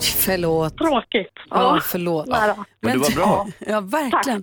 [0.00, 0.78] Förlåt.
[0.78, 1.32] Tråkigt.
[1.50, 2.26] Ja, förlåt.
[2.26, 2.56] Nära.
[2.80, 3.46] Men du var bra.
[3.58, 4.42] Ja, verkligen.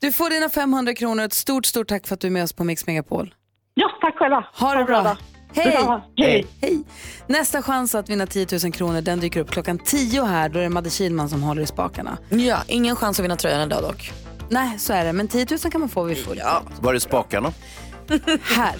[0.00, 1.24] Du får dina 500 kronor.
[1.24, 3.34] Ett stort, stort tack för att du är med oss på Mix Megapol.
[3.74, 4.44] Ja, tack själva.
[4.54, 5.16] Ha det bra.
[5.54, 5.78] Hej!
[6.16, 6.46] Hej.
[6.60, 6.82] Hej!
[7.26, 10.48] Nästa chans att vinna 10 000 kronor den dyker upp klockan 10 här.
[10.48, 12.18] Då är det Madde Kihlman som håller i spakarna.
[12.28, 14.12] Ja, ingen chans att vinna tröjan idag dock.
[14.48, 15.12] Nej, så är det.
[15.12, 16.62] Men 10 000 kan man få vid full ja.
[16.80, 17.52] Var är spakarna?
[18.42, 18.74] Här.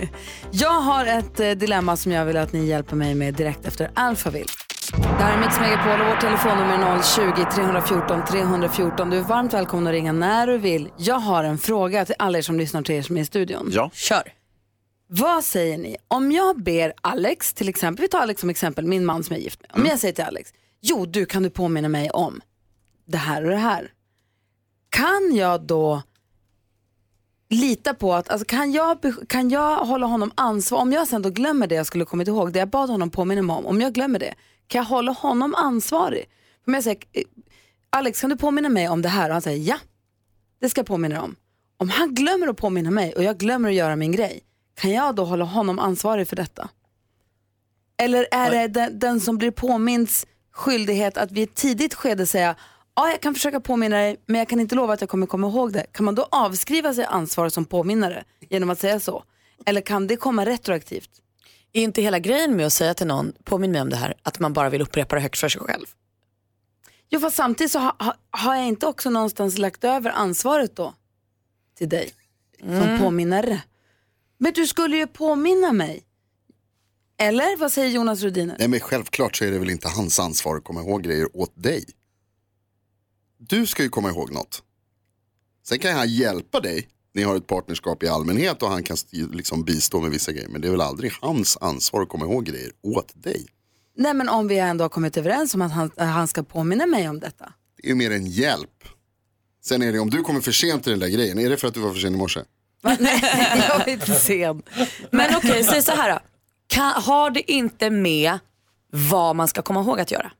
[0.50, 3.90] Jag har ett eh, dilemma som jag vill att ni hjälper mig med direkt efter
[3.94, 4.48] Alphaville.
[4.92, 7.02] Det här är Mix Megapol och vårt telefonnummer är
[7.34, 9.10] 020 314 314.
[9.10, 10.88] Du är varmt välkommen att ringa när du vill.
[10.96, 13.70] Jag har en fråga till alla er som lyssnar till er som är i studion.
[13.72, 13.90] Ja.
[13.94, 14.32] Kör.
[15.06, 15.96] Vad säger ni?
[16.08, 19.40] Om jag ber Alex, till exempel, vi tar Alex som exempel, min man som är
[19.40, 19.70] gift med.
[19.74, 22.40] Om jag säger till Alex, jo du kan du påminna mig om
[23.06, 23.90] det här och det här.
[24.90, 26.02] Kan jag då
[27.48, 31.30] lita på att, alltså kan jag, kan jag hålla honom ansvar, om jag sen då
[31.30, 33.92] glömmer det jag skulle kommit ihåg, det jag bad honom påminna mig om, om jag
[33.92, 34.34] glömmer det,
[34.66, 36.28] kan jag hålla honom ansvarig?
[36.66, 37.22] Om jag säger, eh,
[37.90, 39.28] Alex kan du påminna mig om det här?
[39.28, 39.76] Och han säger ja,
[40.60, 41.36] det ska jag påminna om.
[41.76, 44.40] Om han glömmer att påminna mig och jag glömmer att göra min grej,
[44.74, 46.68] kan jag då hålla honom ansvarig för detta?
[47.96, 52.56] Eller är det den, den som blir påminns skyldighet att vid ett tidigt skede säga
[52.94, 55.48] ja, jag kan försöka påminna dig, men jag kan inte lova att jag kommer komma
[55.48, 55.86] ihåg det.
[55.92, 59.24] Kan man då avskriva sig ansvar som påminnare genom att säga så?
[59.66, 61.10] Eller kan det komma retroaktivt?
[61.76, 64.38] Är inte hela grejen med att säga till någon, påminn mig om det här, att
[64.38, 65.86] man bara vill upprepa det högt för sig själv?
[67.10, 70.94] Jo, fast samtidigt så ha, ha, har jag inte också någonstans lagt över ansvaret då
[71.74, 72.10] till dig
[72.60, 73.00] som Mm.
[73.00, 73.62] påminnare.
[74.38, 76.02] Men du skulle ju påminna mig.
[77.16, 78.56] Eller vad säger Jonas Rhodiner?
[78.58, 81.62] Nej men självklart så är det väl inte hans ansvar att komma ihåg grejer åt
[81.62, 81.84] dig.
[83.38, 84.62] Du ska ju komma ihåg något.
[85.66, 86.88] Sen kan han hjälpa dig.
[87.14, 88.96] Ni har ett partnerskap i allmänhet och han kan
[89.32, 90.48] liksom bistå med vissa grejer.
[90.48, 93.46] Men det är väl aldrig hans ansvar att komma ihåg grejer åt dig.
[93.96, 96.86] Nej men om vi ändå har kommit överens om att han, att han ska påminna
[96.86, 97.52] mig om detta.
[97.76, 98.84] Det är ju mer en hjälp.
[99.64, 101.38] Sen är det om du kommer för sent till den där grejen.
[101.38, 102.40] Är det för att du var för sen i morse?
[102.82, 104.62] Jag är inte sen.
[105.10, 106.18] Men okej, säg så här då.
[106.66, 108.38] Kan, har det inte med
[108.90, 110.32] vad man ska komma ihåg att göra?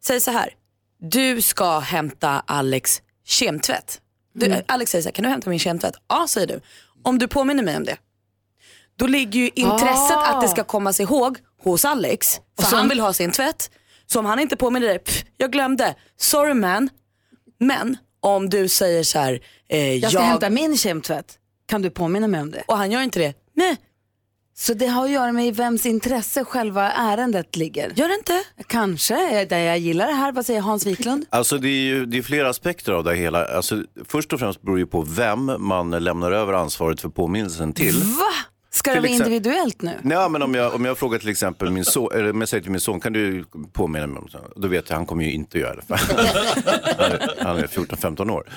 [0.00, 0.54] Säg så här.
[1.00, 4.00] Du ska hämta Alex kemtvätt.
[4.34, 4.62] Du, Mm.
[4.68, 5.94] Alex säger så här, kan du hämta min kemtvätt?
[6.08, 6.60] Ja, säger du.
[7.02, 7.96] Om du påminner mig om det.
[8.96, 10.26] Då ligger ju intresset Ah.
[10.34, 12.40] att det ska kommas ihåg hos Alex.
[12.60, 13.70] För han vill ha sin tvätt.
[14.06, 15.94] Så om han inte påminner dig, pff, jag glömde.
[16.16, 16.88] Sorry man.
[17.60, 21.38] Men om du säger så här, eh, Jag ska hämta min kemtvätt.
[21.66, 22.62] Kan du påminna mig om det?
[22.66, 23.34] Och han gör inte det.
[23.52, 23.76] Nej.
[24.56, 27.92] Så det har att göra med i vems intresse själva ärendet ligger?
[27.96, 28.42] Gör det inte?
[28.66, 29.44] Kanske.
[29.44, 30.32] Där jag gillar det här.
[30.32, 31.26] Vad säger Hans Wiklund?
[31.30, 33.44] Alltså det är ju det är flera aspekter av det hela.
[33.44, 37.72] Alltså, först och främst beror det ju på vem man lämnar över ansvaret för påminnelsen
[37.72, 37.94] till.
[37.94, 38.53] Va?
[38.74, 39.98] Ska det vara individuellt nu?
[40.02, 42.62] Nej, men om jag, om jag frågar till exempel min son, eller om jag säger
[42.62, 44.60] till min son, kan du påminna mig om det?
[44.60, 45.82] Då vet jag, han kommer ju inte göra det.
[45.82, 45.96] För
[47.44, 48.48] han är, är 14-15 år.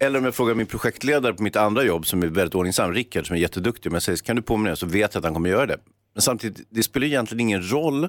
[0.00, 3.26] Eller om jag frågar min projektledare på mitt andra jobb som är väldigt ordningsam, Rickard
[3.26, 4.76] som är jätteduktig, om jag säger, kan du påminna mig?
[4.76, 5.78] Så vet jag att han kommer göra det.
[6.14, 8.08] Men samtidigt, det spelar egentligen ingen roll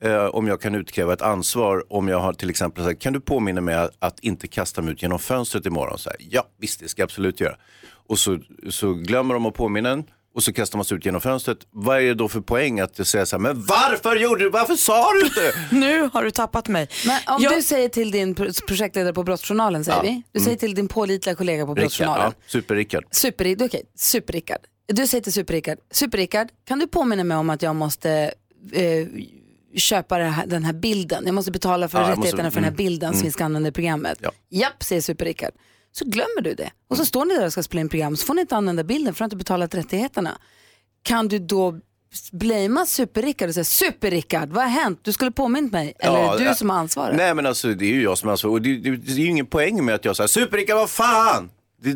[0.00, 3.20] eh, om jag kan utkräva ett ansvar om jag har till exempel sagt, kan du
[3.20, 5.98] påminna mig att, att inte kasta mig ut genom fönstret imorgon?
[5.98, 7.56] Så här, ja, visst det ska jag absolut göra.
[8.06, 8.38] Och så,
[8.70, 11.58] så glömmer de att påminna en och så kastar man sig ut genom fönstret.
[11.70, 14.74] Vad är det då för poäng att säga så här, men varför gjorde du, varför
[14.74, 15.54] sa du inte?
[15.76, 16.88] nu har du tappat mig.
[17.06, 20.02] Men om Jag- du säger till din pro- projektledare på Brottsjournalen, säger Ja.
[20.02, 20.22] vi.
[20.32, 20.44] Du Mm.
[20.44, 22.32] säger till din pålitliga kollega på Brottsjournalen.
[22.36, 23.04] ja, Super-Rickard.
[23.10, 24.60] Super, okej, Super-Rickard.
[24.86, 28.10] Du säger till Super-Rickard, Super-Rickard, kan du påminna mig om att jag måste
[28.72, 29.06] eh,
[29.76, 31.22] köpa här, den här bilden?
[31.26, 33.24] Jag måste betala för Ja, rättigheterna måste- för den här mm, bilden som mm.
[33.26, 34.18] vi ska använda i programmet.
[34.22, 34.30] Ja.
[34.50, 35.52] Japp, säger Super-Rickard.
[35.98, 36.70] Så glömmer du det.
[36.88, 38.84] Och så står ni där och ska spela in program så får ni inte använda
[38.84, 40.38] bilden för att du inte betalat rättigheterna.
[41.02, 41.78] Kan du då
[42.32, 45.00] blamea Super-Rickard och säga Super-Rickard, vad har hänt?
[45.02, 45.94] Du skulle påmint mig.
[45.98, 46.54] Eller är det du ja.
[46.54, 47.16] som har ansvaret?
[47.16, 48.50] Nej men alltså det är ju jag som har ansvar.
[48.50, 51.50] Och det, det, det är ju ingen poäng med att jag säger Super-Rickard, vad fan!
[51.82, 51.92] Det,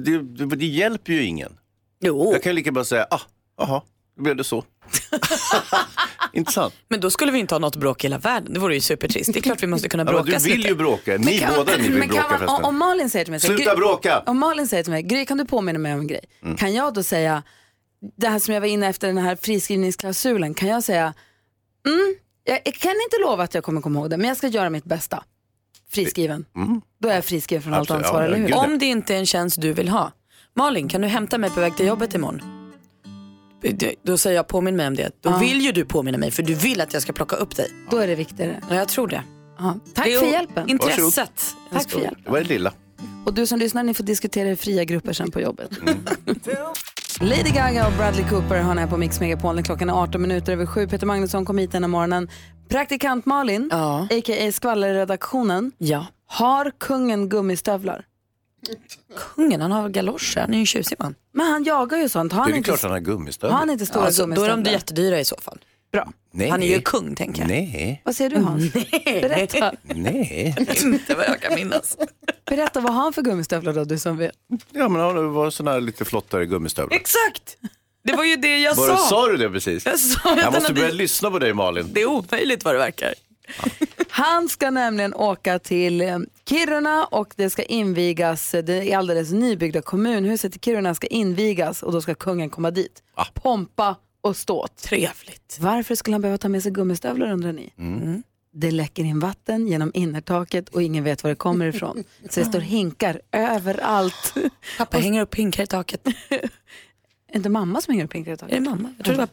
[0.56, 1.52] det, hjälper ju ingen.
[2.00, 2.32] Jo.
[2.32, 3.20] Jag kan lika bara säga, ah,
[3.62, 3.84] aha,
[4.18, 4.64] blev det så.
[6.32, 6.74] Intressant.
[6.88, 8.52] Men då skulle vi inte ha något bråk i hela världen.
[8.54, 9.32] Det vore ju supertrist.
[9.32, 11.16] Det är klart vi måste kunna Ja, bråka du vill ju bråka.
[11.18, 12.64] Ni kan- båda ni vill men kan bråka man, förresten.
[12.64, 14.22] om Malin säger till mig, Sluta Gry- bråka!
[14.26, 16.20] Om Malin säger till mig, Gry kan du påminna mig om en grej?
[16.42, 16.56] Mm.
[16.56, 17.42] Kan jag då säga,
[18.16, 21.14] det här som jag var inne efter den här friskrivningsklausulen, kan jag säga,
[21.86, 24.46] mm, jag jag kan inte lova att jag kommer komma ihåg det, men jag ska
[24.48, 25.24] göra mitt bästa.
[25.90, 26.44] Friskriven.
[26.56, 26.80] Mm.
[27.00, 28.54] Då är jag friskriven från allt Absolut, ansvar, ja, eller hur?
[28.54, 30.12] Om det inte är en tjänst du vill ha.
[30.56, 32.57] Malin, kan du hämta mig på väg till jobbet imorgon?
[34.04, 35.10] Då säger jag påminn mig om det.
[35.22, 35.38] Då Ja.
[35.38, 37.70] vill ju du påminna mig för du vill att jag ska plocka upp dig.
[37.90, 38.60] Då är det viktigare.
[38.70, 39.22] Ja, jag tror det.
[39.58, 39.74] Ja.
[39.94, 40.68] Tack Det för hjälpen.
[40.68, 41.56] Intresset.
[41.72, 42.22] Tack för hjälpen.
[42.24, 42.72] Det var det lilla.
[43.26, 45.70] Och du som lyssnar, ni får diskutera i fria grupper sen på jobbet.
[45.82, 45.96] Mm.
[47.20, 49.62] Lady Gaga och Bradley Cooper har här på Mix Megapol.
[49.62, 50.88] Klockan är 18 minuter över sju.
[50.88, 52.28] Peter Magnusson kom hit den här morgonen.
[52.68, 54.52] Praktikant Malin, a.k.a.
[54.52, 56.06] skvallerredaktionen, ja.
[56.26, 58.04] har kungen gummistövlar?
[59.16, 60.40] Kungen, han har galoscher.
[60.40, 61.14] Han är ju en tjusig man.
[61.32, 62.32] Men han jagar ju sånt.
[62.32, 63.52] Har Det han är inte, klart han har gummistövlar.
[63.52, 65.58] har han inte stora Alltså, då är de jättedyra i så fall.
[65.92, 66.12] Bra.
[66.32, 66.48] Nej.
[66.50, 67.48] Han är ju kung tänker jag.
[67.48, 68.02] Nej.
[68.04, 68.72] Vad säger du Hans?
[69.04, 69.72] Berätta.
[69.82, 70.54] Nej.
[70.84, 71.96] Inte vad jag kan minnas.
[72.50, 74.32] Berätta, vad har han för gummistövlar då, du som vet?
[74.72, 76.96] Ja men det var sådana här lite flottare gummistövlar.
[76.96, 77.56] Exakt!
[78.04, 78.92] Det var ju det jag Var sa.
[78.92, 79.86] det, sa du det precis?
[79.86, 81.88] Jag sa jag han måste börja lyssna på dig Malin.
[81.92, 83.14] Det är omöjligt vad det verkar.
[84.08, 89.30] Han ska nämligen åka till eh, Kiruna och det ska invigas, eh, det är alldeles
[89.32, 93.02] nybyggda kommunhuset i Kiruna ska invigas och då ska kungen komma dit.
[93.34, 94.76] Pompa och ståt.
[94.76, 95.56] Trevligt.
[95.60, 97.72] Varför skulle han behöva ta med sig gummistövlar undrar ni?
[97.78, 98.22] Mm.
[98.52, 102.04] Det läcker in vatten genom innertaket och ingen vet var det kommer ifrån.
[102.30, 104.34] Så det står hinkar överallt.
[104.78, 106.06] Pappa hänger upp hinkar i taket.
[107.30, 108.56] Är inte mamma som hänger upp hinkar i taket?
[108.56, 108.94] Är det mamma?
[108.96, 109.28] Jag tror det var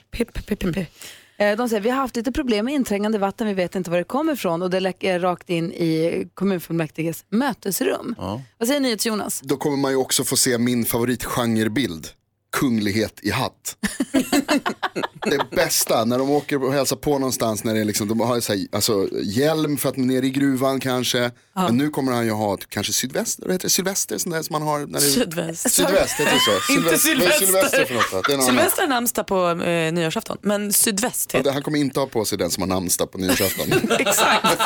[1.38, 3.98] Eh, De säger vi har haft lite problem med inträngande vatten, vi vet inte var
[3.98, 8.16] det kommer ifrån och det läcker rakt in i kommunfullmäktiges mötesrum.
[8.58, 9.42] Vad säger NyhetsJonas?
[9.44, 12.08] Då kommer man ju också få se min favoritgenrebild.
[12.56, 13.76] Kunglighet i hatt.
[15.26, 18.40] det bästa när de åker och hälsar på någonstans när det är liksom, de har
[18.40, 21.32] så här, alltså, hjälm för att man är nere i gruvan kanske.
[21.54, 24.42] Men nu kommer han ju ha typ, kanske sydväst, vad heter det, sylvester sånt där
[24.44, 24.80] som man har.
[24.80, 25.72] När det, Sydväst.
[25.72, 26.74] Sydväst, heter det så?
[26.74, 28.42] Inte Sylvester- är sylvester för något är.
[28.42, 32.08] Sylvester har namnsdag på eh, nyårsafton, men sydväst Ja, heter det- Han kommer inte ha
[32.08, 33.68] på sig den som har namnsdag på nyårsafton.
[34.00, 34.62] Exakt,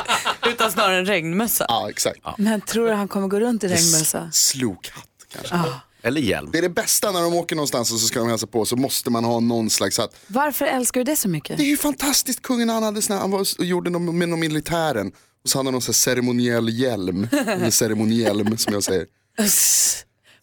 [0.47, 1.65] utan snarare en regnmössa.
[1.67, 2.19] ja, exakt.
[2.37, 4.29] Men tror du han kommer gå runt i regnmössa?
[4.31, 5.55] Slokhatt kanske.
[5.55, 5.81] Ah.
[6.01, 6.49] Eller hjälm.
[6.51, 8.75] Det är det bästa när de åker någonstans och så ska de hälsa på så
[8.75, 10.15] måste man ha någon slags hatt.
[10.27, 11.57] Varför älskar du det så mycket?
[11.57, 14.29] Det är ju fantastiskt, kungen han hade sån här, han var, och gjorde någon, med
[14.29, 15.11] någon militären.
[15.43, 19.05] Och så hade han någon sån här ceremoniell hjälm, eller ceremonielm som jag säger.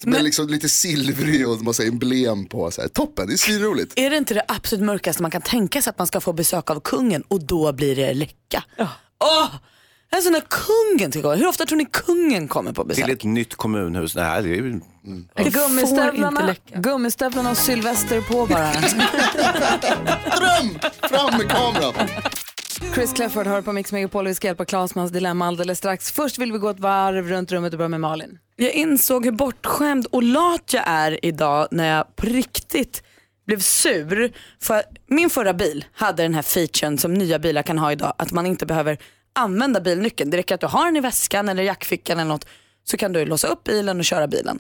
[0.03, 2.71] Som är liksom lite silvrig och massa emblem på.
[2.71, 2.89] Så här.
[2.89, 3.93] Toppen, det är svinroligt.
[3.97, 6.71] Är det inte det absolut mörkaste man kan tänka sig att man ska få besök
[6.71, 8.65] av kungen och då blir det läcka?
[9.19, 9.51] Åh!
[10.11, 13.05] Alltså när kungen ska komma, hur ofta tror ni kungen kommer på besök?
[13.05, 14.15] Till ett nytt kommunhus.
[14.15, 14.81] Nej, det är ju...
[15.37, 18.73] Får inte Gummistövlarna, gummistövlarna och Sylvester på bara.
[20.39, 20.79] Dröm!
[21.11, 21.95] Fram med kameran!
[22.95, 25.79] Chris Clefford hör på Mix Megapol och vi ska hjälpa Claes med hans dilemma alldeles
[25.79, 26.13] strax.
[26.13, 28.39] Först vill vi gå ett varv runt rummet och börja med Malin.
[28.57, 33.03] Jag insåg hur bortskämd och lat jag är idag när jag på riktigt
[33.47, 34.33] blev sur.
[34.63, 38.33] För min förra bil hade den här featuren som nya bilar kan ha idag, att
[38.33, 38.99] man inte behöver
[39.37, 40.31] använda bilnyckeln.
[40.31, 42.47] Det räcker att du har den i väskan eller jackfickan eller något
[42.85, 44.59] så kan du låsa upp bilen och köra bilen.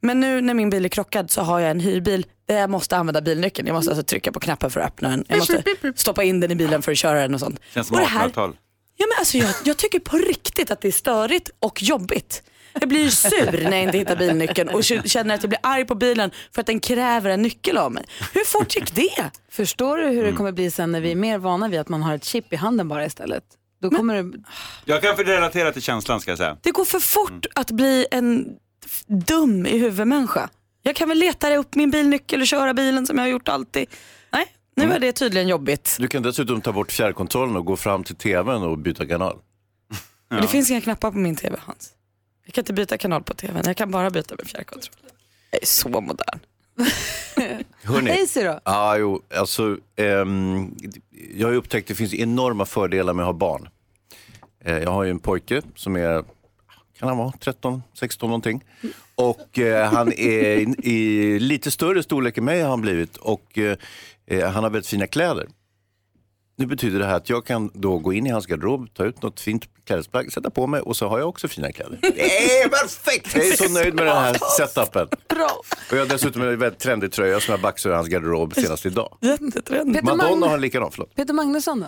[0.00, 2.96] Men nu när min bil är krockad så har jag en hyrbil där jag måste
[2.96, 3.66] använda bilnyckeln.
[3.68, 5.24] Jag måste alltså trycka på knappen för att öppna den.
[5.28, 5.62] Jag måste
[5.94, 7.60] stoppa in den i bilen för att köra den och sånt.
[7.74, 8.56] Känns som Och det här- 1800-tal.
[8.96, 12.42] Ja, men alltså, jag, jag tycker på riktigt att det är störigt och jobbigt.
[12.80, 15.94] Jag blir sur när jag inte hittar bilnyckeln och känner att jag blir arg på
[15.94, 18.04] bilen för att den kräver en nyckel av mig.
[18.34, 19.30] Hur fort gick det?
[19.50, 22.02] Förstår du hur det kommer bli sen när vi är mer vana vid att man
[22.02, 23.44] har ett chip i handen bara istället?
[23.78, 24.38] Då kommer det...
[24.84, 26.56] Jag kan relatera till känslan ska jag säga.
[26.62, 28.56] Det går för fort att bli en
[29.06, 30.48] dum i huvudmänniska.
[30.82, 33.86] Jag kan väl leta upp min bilnyckel och köra bilen som jag har gjort alltid.
[34.30, 35.96] Nej, nu är det tydligen jobbigt.
[36.00, 39.38] Du kan dessutom ta bort fjärrkontrollen och gå fram till tvn och byta kanal.
[40.28, 41.92] Men Det finns inga knappar på min tv Hans.
[42.44, 44.94] Jag kan inte byta kanal på tvn, jag kan bara byta med fjärrkontroll.
[45.50, 46.38] Jag är så modern.
[47.82, 48.10] Hörrni.
[48.10, 48.60] Daisy då?
[48.64, 50.74] Ja, jo, alltså, ehm,
[51.34, 53.68] jag har ju upptäckt att det finns enorma fördelar med att ha barn.
[54.64, 56.24] Eh, jag har ju en pojke som är,
[56.98, 58.64] kan han vara 13, 16 någonting.
[59.14, 63.58] Och eh, han är i, i lite större storlek än mig har han blivit och
[63.58, 63.76] eh,
[64.26, 65.46] eh, han har väldigt fina kläder.
[66.58, 69.22] Nu betyder det här att jag kan då gå in i hans garderob, ta ut
[69.22, 71.98] något fint klädesplagg, sätta på mig och så har jag också fina kläder.
[72.02, 73.34] Det är perfekt!
[73.36, 75.08] Jag är så nöjd med den här setupen.
[75.28, 75.50] Bra.
[75.90, 78.86] Och jag har dessutom en väldigt trendig tröja som jag baxade ur hans garderob senast
[78.86, 79.18] idag.
[79.20, 80.04] Jättetrendigt.
[80.04, 81.14] Madonna har en likadan, förlåt.
[81.14, 81.86] Peter Magnusson då?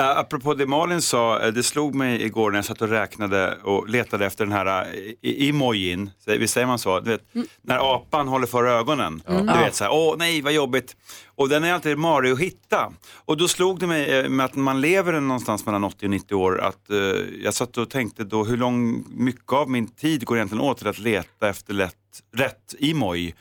[0.00, 3.56] Uh, apropå det Malin sa, eh, det slog mig igår när jag satt och räknade
[3.62, 7.00] och letade efter den här uh, i- emojin, visst säger man så?
[7.00, 7.22] Du vet,
[7.62, 9.22] När apan håller för ögonen.
[9.28, 9.46] Mm.
[9.46, 10.96] Du vet så här, åh nej vad jobbigt.
[11.34, 12.92] Och den är alltid marig att hitta.
[13.24, 16.34] Och då slog det mig eh, med att man lever någonstans mellan 80 och 90
[16.34, 16.96] år, att eh,
[17.42, 20.88] jag satt och tänkte då hur lång, mycket av min tid går egentligen åt till
[20.88, 21.94] att leta efter lätt,
[22.36, 23.34] rätt emoj.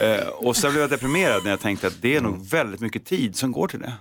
[0.00, 3.04] Eh, och sen blev jag deprimerad när jag tänkte att det är nog väldigt mycket
[3.04, 3.92] tid som går till det.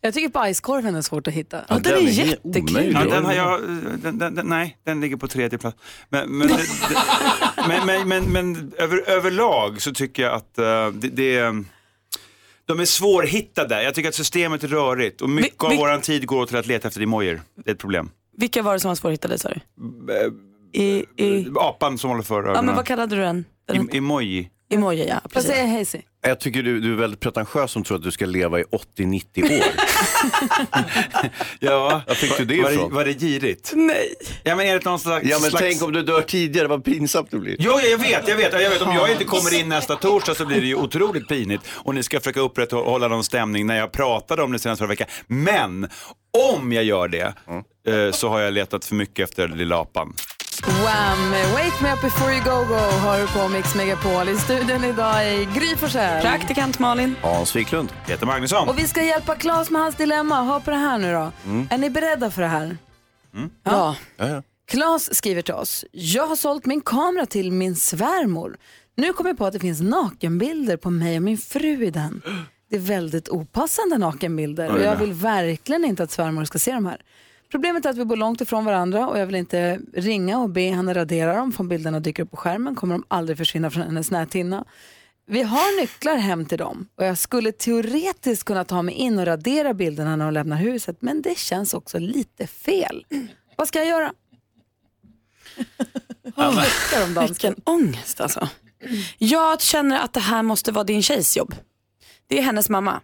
[0.00, 1.60] Jag tycker bajskorven är svårt att hitta.
[1.68, 2.92] Ja, den är jättekul.
[2.92, 3.60] Ja, den har jag,
[4.02, 5.76] den, den, den, nej, den ligger på tredje plats.
[6.08, 6.48] Men, men,
[7.68, 11.64] men, men, men, men över, överlag så tycker jag att eh, det, det är,
[12.66, 13.82] de är svårhittade.
[13.82, 16.56] Jag tycker att systemet är rörigt och mycket Vi- av vi- vår tid går till
[16.56, 17.40] att leta efter emojier.
[17.64, 18.10] Det är ett problem.
[18.36, 19.60] Vilka var det som var svårhittade sa du?
[20.14, 21.46] Eh, I, i...
[21.56, 22.54] Apan som håller för ögonen.
[22.56, 23.44] Ja men vad kallade du den?
[23.66, 24.50] den Em- emoji.
[24.70, 25.50] emoji ja, Vad precis.
[25.50, 25.98] säger Hazy?
[26.22, 28.62] Jag tycker du, du är väldigt pretentiös som tror att du ska leva i
[28.98, 29.64] 80-90 år.
[31.60, 32.94] Ja, Var fick du det var, ifrån?
[32.94, 33.72] Var det girigt?
[33.74, 34.14] Nej.
[34.42, 35.26] Ja men är det någon slags...
[35.26, 35.64] Ja men slags...
[35.64, 37.56] tänk om du dör tidigare, vad pinsamt det blir.
[37.58, 38.82] Jo, jag vet, jag vet, jag vet.
[38.82, 41.64] Om jag inte kommer in nästa torsdag så blir det ju otroligt pinigt.
[41.68, 45.06] Och ni ska försöka upprätthålla någon stämning när jag pratade om det senast förra veckan.
[45.26, 45.88] Men
[46.54, 47.34] om jag gör det
[47.86, 50.14] eh, så har jag letat för mycket efter lilla apan.
[50.66, 51.32] Wham!
[51.54, 54.28] Wake me up before you go go hör du på Mix Megapol.
[54.28, 56.22] I studion idag är Gry Forssell.
[56.22, 57.14] Praktikant Malin.
[57.22, 57.92] Hans Wiklund.
[58.06, 58.68] Peter Magnusson.
[58.68, 60.42] Och vi ska hjälpa Claes med hans dilemma.
[60.42, 61.32] Hör på det här nu då.
[61.44, 61.68] Mm.
[61.70, 62.76] Är ni beredda för det här?
[63.64, 63.96] Ja.
[64.16, 64.42] Ja, ja.
[64.70, 65.84] Claes skriver till oss.
[65.92, 68.56] Jag har sålt min kamera till min svärmor.
[68.96, 72.22] Nu kommer jag på att det finns nakenbilder på mig och min fru i den.
[72.70, 76.86] Det är väldigt opassande nakenbilder och jag vill verkligen inte att svärmor ska se de
[76.86, 77.00] här.
[77.50, 80.60] Problemet är att vi bor långt ifrån varandra och jag vill inte ringa och be
[80.60, 81.52] henne radera dem.
[81.58, 84.64] Om bilderna dyker upp på skärmen kommer de aldrig försvinna från hennes näthinna.
[85.26, 89.26] Vi har nycklar hem till dem och jag skulle teoretiskt kunna ta mig in och
[89.26, 93.06] radera bilderna när de lämnar huset men det känns också lite fel.
[93.56, 94.12] Vad ska jag göra?
[96.36, 98.48] Oh, vilken ångest alltså.
[99.18, 101.54] Jag känner att det här måste vara din tjejs jobb.
[102.26, 103.00] Det är hennes mamma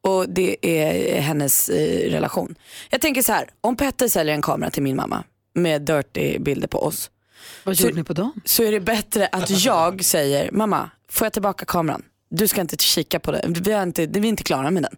[0.00, 2.54] och det är hennes eh, relation.
[2.90, 5.24] Jag tänker så här, om Petter säljer en kamera till min mamma
[5.54, 7.10] med dirty bilder på oss.
[7.64, 8.40] Vad så, gjorde ni på dem?
[8.44, 12.02] Så är det bättre att jag säger, mamma, får jag tillbaka kameran?
[12.30, 14.96] Du ska inte kika på det, vi är inte, vi är inte klara med den.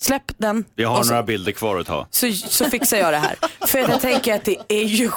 [0.00, 2.06] Släpp den Vi har så, några bilder kvar att ta.
[2.10, 3.36] så, så fixar jag det här.
[3.66, 5.10] För jag tänker att det är ju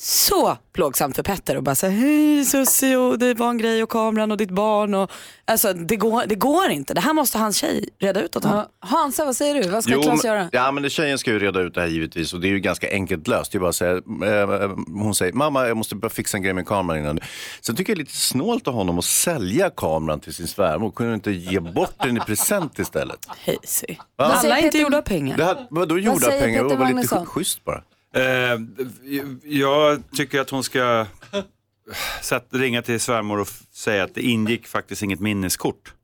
[0.00, 3.88] så plågsamt för Petter och bara säga hej Susie och det var en grej och
[3.88, 4.94] kameran och ditt barn.
[4.94, 5.10] Och,
[5.44, 6.94] alltså det går, det går inte.
[6.94, 8.64] Det här måste hans tjej reda ut åt honom.
[8.80, 9.68] Hansa, vad säger du?
[9.68, 10.48] Vad ska Jo, men- göra?
[10.52, 12.60] Ja, men det, tjejen ska ju reda ut det här givetvis och det är ju
[12.60, 13.52] ganska enkelt löst.
[13.52, 16.52] Det är bara att säga, eh, hon säger, mamma jag måste bara fixa en grej
[16.54, 17.20] med kameran innan.
[17.60, 20.90] Sen tycker jag det är lite snålt av honom att sälja kameran till sin svärmor.
[20.90, 23.18] Kunde du inte ge bort den i present istället?
[23.46, 23.96] Hazy.
[24.16, 24.24] Va?
[24.24, 25.36] Alla är inte gjorda pengar.
[25.36, 26.64] Det här, vadå gjorda säger pengar?
[26.64, 27.82] Det var lite schysst bara.
[28.14, 28.60] Eh,
[29.44, 31.06] jag tycker att hon ska
[32.22, 35.94] sätt, ringa till svärmor och säga att det ingick faktiskt inget minneskort.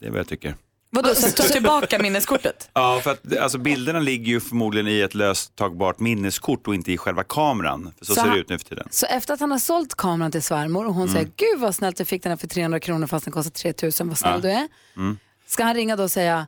[0.00, 0.54] Det är vad jag tycker.
[0.90, 2.70] Vadå, så ta tillbaka minneskortet?
[2.74, 6.98] Ja, för att alltså, bilderna ligger ju förmodligen i ett löstagbart minneskort och inte i
[6.98, 7.92] själva kameran.
[7.98, 8.88] För så, Så ser det ut nu för tiden.
[8.90, 11.14] Så efter att han har sålt kameran till svärmor och hon Mm.
[11.14, 14.08] säger gud vad snällt du fick den här för 300 kronor fast den kostar 3000,
[14.08, 14.40] vad snäll Ja.
[14.40, 14.68] du är.
[14.96, 15.18] Mm.
[15.46, 16.46] Ska han ringa då och säga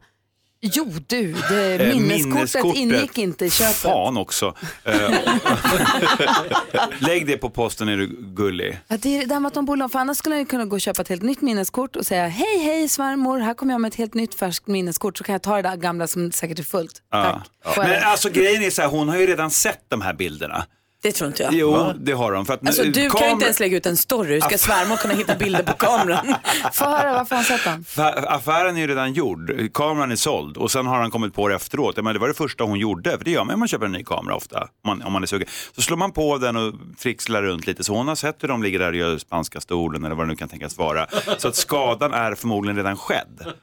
[0.61, 3.77] jo du, det, Eh, minneskortet, ingick inte i köpet.
[3.77, 4.55] Fan också.
[4.85, 5.11] Eh,
[6.99, 8.79] Lägg det på posten är du gullig.
[8.89, 10.77] Ja, det är det här med att de borde, för annars skulle ju kunna gå
[10.77, 13.89] och köpa ett helt nytt minneskort och säga hej hej svärmor, här kommer jag med
[13.89, 16.63] ett helt nytt färskt minneskort så kan jag ta det där gamla som säkert är
[16.63, 17.03] fullt.
[17.11, 17.43] Ja.
[17.65, 20.15] Får jag Men alltså grejen är så här, hon har ju redan sett de här
[20.15, 20.65] bilderna.
[21.03, 21.53] Det tror inte jag.
[21.55, 22.47] Jo, det har de.
[22.47, 24.35] För att Alltså, du kan ju inte ens lägga ut en story.
[24.35, 26.35] Hur ska svärmor kunna hitta bilder på kameran?
[26.73, 27.85] Få höra, varför har han sett den?
[27.85, 31.49] Fa- Affären är ju redan gjord, kameran är såld och sen har han kommit på
[31.49, 31.97] det efteråt.
[31.97, 33.93] Men det var det första hon gjorde, för det gör man om man köper en
[33.93, 35.49] ny kamera ofta, om man, om man är sugen.
[35.75, 38.63] Så slår man på den och trixlar runt lite, så hon har sett hur de
[38.63, 41.07] ligger där och gör spanska stolen eller vad det nu kan tänkas vara.
[41.39, 43.55] Så att skadan är förmodligen redan skedd.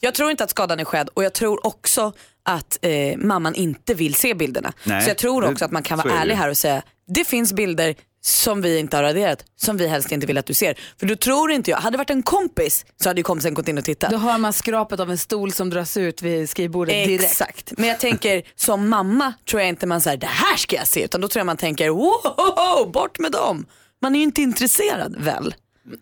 [0.00, 2.12] Jag tror inte att skadan är skedd och jag tror också
[2.42, 4.72] att eh, mamman inte vill se bilderna.
[4.84, 6.82] Nej, så jag tror också det- att man kan vara är ärlig här och säga
[7.14, 10.54] det finns bilder som vi inte har raderat, som vi helst inte vill att du
[10.54, 10.78] ser.
[10.98, 13.68] För då tror inte jag, hade det varit en kompis så hade ju kompisen gått
[13.68, 14.10] in och tittat.
[14.10, 17.24] Då hör man skrapet av en stol som dras ut vid skrivbordet direkt.
[17.24, 20.86] Exakt, men jag tänker som mamma tror jag inte man säger det här ska jag
[20.88, 23.66] se utan då tror jag man tänker wow, bort med dem.
[24.02, 25.54] Man är ju inte intresserad väl?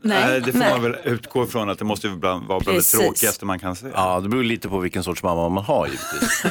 [0.02, 3.00] Nej, det får man väl utgå ifrån att det måste vara bland det Precis.
[3.00, 3.86] tråkigaste man kan se.
[3.94, 6.42] Ja, det beror lite på vilken sorts mamma man har givetvis.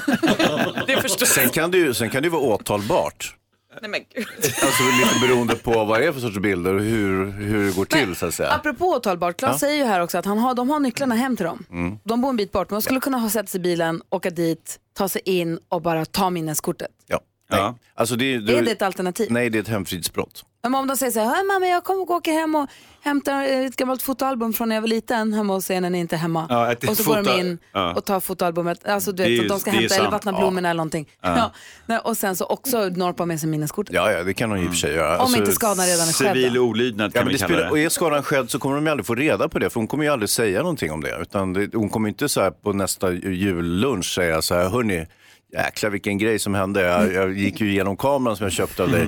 [0.87, 3.33] det förstår sen, kan det ju, sen kan det ju vara åtalbart.
[3.81, 4.27] Nej, men gud.
[4.43, 7.85] Alltså lite beroende på vad det är för sorts bilder och hur, hur det går
[7.85, 8.51] till så att säga.
[8.51, 9.59] Apropå åtalbart, Claes Ja.
[9.59, 11.65] säger ju här också att han har, de har nycklarna hem till dem.
[11.71, 11.97] Mm.
[12.03, 14.29] De bor en bit bort, men de skulle kunna ha sett sig i bilen, åka
[14.29, 16.91] dit, ta sig in och bara ta minneskortet.
[17.07, 17.19] Ja.
[17.51, 17.73] Nej.
[17.95, 19.27] Alltså det, är- Är det ett alternativ?
[19.31, 20.45] Nej, det är ett hemfridsbrott.
[20.63, 22.67] Men om de säger så här, "Hej, mamma jag kommer och åker hem och
[23.01, 26.15] hämtar ett gammalt fotoalbum från när jag var liten hemma hos er när ni inte
[26.15, 26.45] är hemma.
[26.49, 27.93] Ja, ett och så går de in ja.
[27.93, 30.37] och tar fotoalbumet, alltså du vet, ju- de ska hämta eller vattna Ja.
[30.39, 31.09] blommorna eller någonting.
[31.21, 31.51] Ja.
[31.87, 31.99] Ja.
[31.99, 33.93] Och sen så också norpa med sig minneskortet.
[33.95, 35.19] Ja, ja, det kan hon i och för sig göra.
[35.23, 36.33] Om inte skadan redan är skedd.
[36.35, 37.71] Civil olydnad Ja, kan men vi kalla spelar, det.
[37.71, 39.87] och är skadan skedd så kommer de ju aldrig få reda på det, för hon
[39.87, 41.17] kommer ju aldrig säga någonting om det.
[41.21, 45.07] Utan det, hon kommer inte så här på nästa jullunch säga så här, hörni,
[45.53, 46.81] jäklar vilken grej som hände.
[46.81, 49.07] Jag, jag gick ju igenom kameran som jag köpte av dig.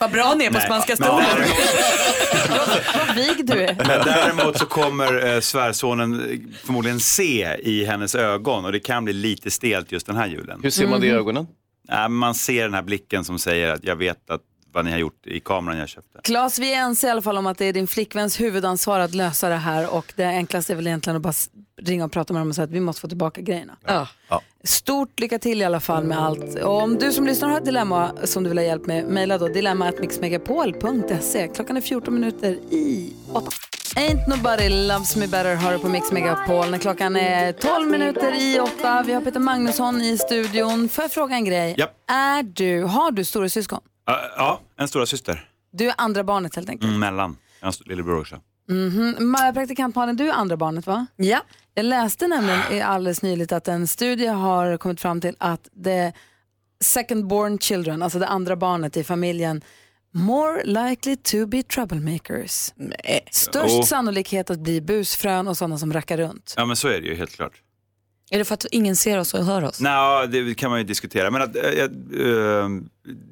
[0.00, 1.24] Vad bra ni är på Nej, spanska stolen.
[3.06, 3.74] Vad vig du är.
[3.74, 9.04] Men däremot så kommer eh, svärsonen eh, förmodligen se i hennes ögon och det kan
[9.04, 10.60] bli lite stelt just den här julen.
[10.62, 11.46] Hur ser man det i ögonen?
[11.88, 14.40] Ja, men man ser den här blicken som säger att jag vet att
[14.76, 16.20] vad ni har gjort i kameran jag köpte.
[16.22, 19.14] Claes, vi är ense i alla fall om att det är din flickväns huvudansvar att
[19.14, 21.32] lösa det här och det enklaste är väl egentligen att bara
[21.82, 23.76] ringa och prata med dem och säga att vi måste få tillbaka grejerna.
[23.86, 24.08] Ja.
[24.64, 26.54] Stort lycka till i alla fall med allt.
[26.54, 29.38] Och om du som lyssnar har ett dilemma som du vill ha hjälp med, mejla
[29.38, 31.48] då dilemma.mixmegapol.se.
[31.48, 33.46] Klockan är 14 minuter i 8.
[33.96, 38.34] Ain't nobody loves me better har du på Mix Megapol när klockan är 12 minuter
[38.34, 39.02] i 8.
[39.06, 40.88] Vi har Peter Magnusson i studion.
[40.88, 41.74] Får jag fråga en grej?
[41.78, 41.90] Japp.
[42.10, 43.80] Är du, har du stora syskon?
[44.06, 45.48] Ja, ja, en stora syster.
[45.72, 46.88] Du är andra barnet helt enkelt?
[46.88, 47.36] Mm, mellan.
[47.60, 48.40] Jag har en lillebror också.
[48.68, 49.14] Mhm.
[49.18, 51.06] Ma- Praktikant Malin, du är andra barnet va?
[51.16, 51.40] Ja.
[51.74, 56.12] Jag läste nämligen i alldeles nyligt att en studie har kommit fram till att det
[56.84, 59.62] second born children, alltså det andra barnet i familjen,
[60.14, 62.72] more likely to be troublemakers.
[63.30, 63.82] Störst Oh.
[63.84, 66.54] sannolikhet att bli busfrön och sådana som rackar runt.
[66.56, 67.52] Ja men så är det ju helt klart.
[68.30, 69.80] Är det för att ingen ser oss och hör oss?
[69.80, 71.30] Nej, det kan man ju diskutera.
[71.30, 72.68] Men att, eh, eh,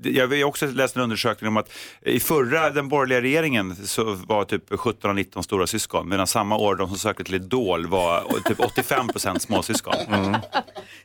[0.03, 1.71] jag har också läst en undersökning om att
[2.03, 6.09] i förra, den borgerliga regeringen, så var typ 17 av 19 stora syskon.
[6.09, 9.95] Medan samma år de som sökte till Idol var typ 85 procent småsyskon.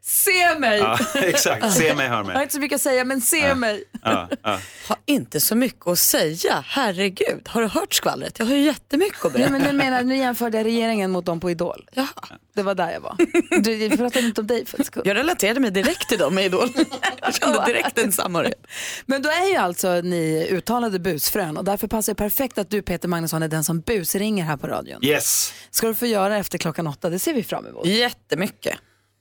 [0.02, 0.80] Se mig!
[0.80, 2.42] Ja, exakt, se mig, hör Jag har mig.
[2.44, 3.56] inte så mycket att säga, men se Ja.
[3.56, 3.84] mig.
[4.04, 4.60] Ja, ja.
[4.88, 6.64] Har inte så mycket att säga.
[6.68, 8.40] Herregud, har du hört skvallret?
[8.40, 9.52] Jag har ju jättemycket att Nej, berätta.
[9.52, 11.86] men nu, menar, nu jämförde jag regeringen mot dem på Idol.
[11.94, 12.08] Ja.
[12.56, 13.16] Det var där jag var.
[13.62, 15.04] Du, pratade inte om dig för en skull.
[15.06, 16.70] Jag relaterade mig direkt till dem i Idol.
[17.22, 18.59] Jag kände direkt en samhörighet.
[19.06, 22.82] Men då är ju alltså ni uttalade busfrön och därför passar det perfekt att du
[22.82, 25.06] Peter Magnusson är den som busringer här på radion.
[25.06, 27.86] Yes, Ska du få göra efter klockan åtta, det ser vi fram emot.
[27.86, 28.78] Jättemycket.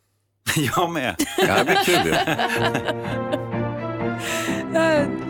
[0.57, 1.17] jag med.
[1.39, 2.15] Ja, det blir kul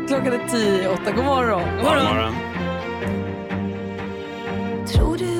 [0.08, 1.12] Klockan är tio i åtta.
[1.12, 1.62] God morgon.
[1.76, 2.34] God God morgon.
[4.86, 5.37] Tror du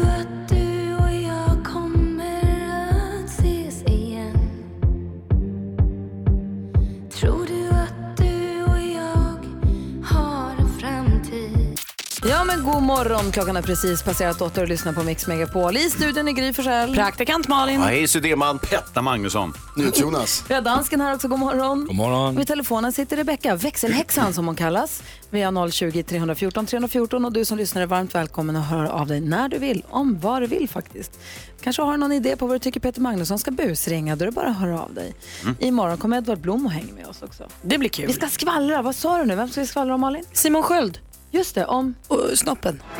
[12.63, 13.33] god morgon.
[13.33, 15.77] Klockan är precis passerat åtta och lyssnar på Mix Megapol.
[15.77, 16.95] I studion är Gry Forssell.
[16.95, 17.81] Praktikant Malin.
[17.81, 18.59] Ja, hej Sudéman.
[18.59, 19.53] Petta Magnusson.
[19.95, 20.45] Jonas.
[20.49, 21.29] Vi har dansken här också.
[21.29, 21.87] God morgon.
[21.87, 22.37] God morgon.
[22.37, 25.03] Vid telefonen sitter Rebecka, växelhäxan som hon kallas.
[25.31, 29.07] Vi har 020 314 314 och du som lyssnar är varmt välkommen att höra av
[29.07, 31.19] dig när du vill, om vad du vill faktiskt.
[31.63, 34.27] Kanske har du någon idé på vad du tycker Peter Magnusson ska busringa, då är
[34.27, 35.15] det bara att höra av dig.
[35.43, 35.57] Mm.
[35.61, 37.49] Imorgon kommer Edvard Blom och hänger med oss också.
[37.63, 38.07] Det blir kul.
[38.07, 39.37] Vi ska skvallra, vad sa du nu?
[39.37, 40.25] Vem ska vi skvallra om Malin?
[40.33, 40.99] Simon Sköld.
[41.31, 41.95] Just det, om...
[42.09, 42.83] Och snoppen.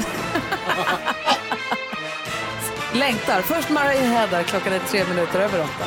[2.95, 3.43] Längtar.
[3.43, 5.85] Först Murray Head, klockan är tre minuter över åtta.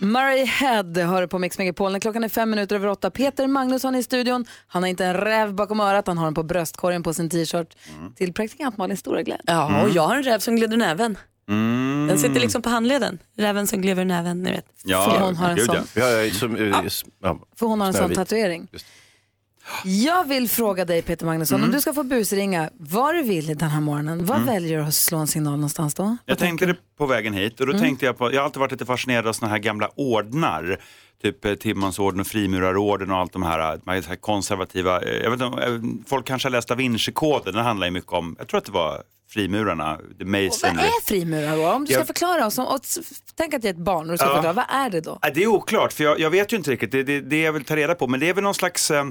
[0.00, 3.10] Murray Head hör på Mix Megapol när klockan är fem minuter över åtta.
[3.10, 4.44] Peter Magnusson i studion.
[4.66, 7.76] Han har inte en räv bakom örat, han har den på bröstkorgen på sin t-shirt.
[8.16, 9.44] Till praktikant Malins stora glädje.
[9.46, 11.18] Ja, och jag har en räv som glider näven.
[11.48, 12.06] Mm.
[12.08, 13.18] Den sitter liksom på handleden.
[13.36, 14.66] Räven som glider näven, ni vet.
[14.86, 15.76] För hon har en sån.
[15.94, 16.30] ja.
[16.30, 17.40] Som.
[17.56, 18.68] För hon har en sån tatuering.
[19.84, 21.68] Jag vill fråga dig Peter Magnusson, Mm.
[21.70, 24.48] om du ska få busringa vad du vill den här morgonen, vad Mm.
[24.54, 26.16] väljer du att slå en signal någonstans då?
[26.26, 27.82] Jag tänkte det på vägen hit och då Mm.
[27.82, 30.80] tänkte jag på, jag har alltid varit lite fascinerad av såna här gamla ordnar.
[31.22, 35.30] Typ eh, Timmonsorden och Frimurarorden och allt de här, eh, de här konservativa, eh, jag
[35.30, 38.58] vet inte, folk kanske har läst Da Vinci-koden, den handlar ju mycket om, jag tror
[38.58, 40.82] att det var frimurarna, the Vad masonry.
[40.82, 41.74] är frimurare?
[41.74, 42.80] Om du ska Jag- förklara oss, och,
[43.36, 44.32] tänk att jag är ett barn och du ska Ja.
[44.34, 45.18] förklara, vad är det då?
[45.34, 46.92] Det är oklart, för jag, jag vet ju inte riktigt.
[46.92, 49.04] Det, det, det jag vill ta reda på, men det är väl någon slags eh,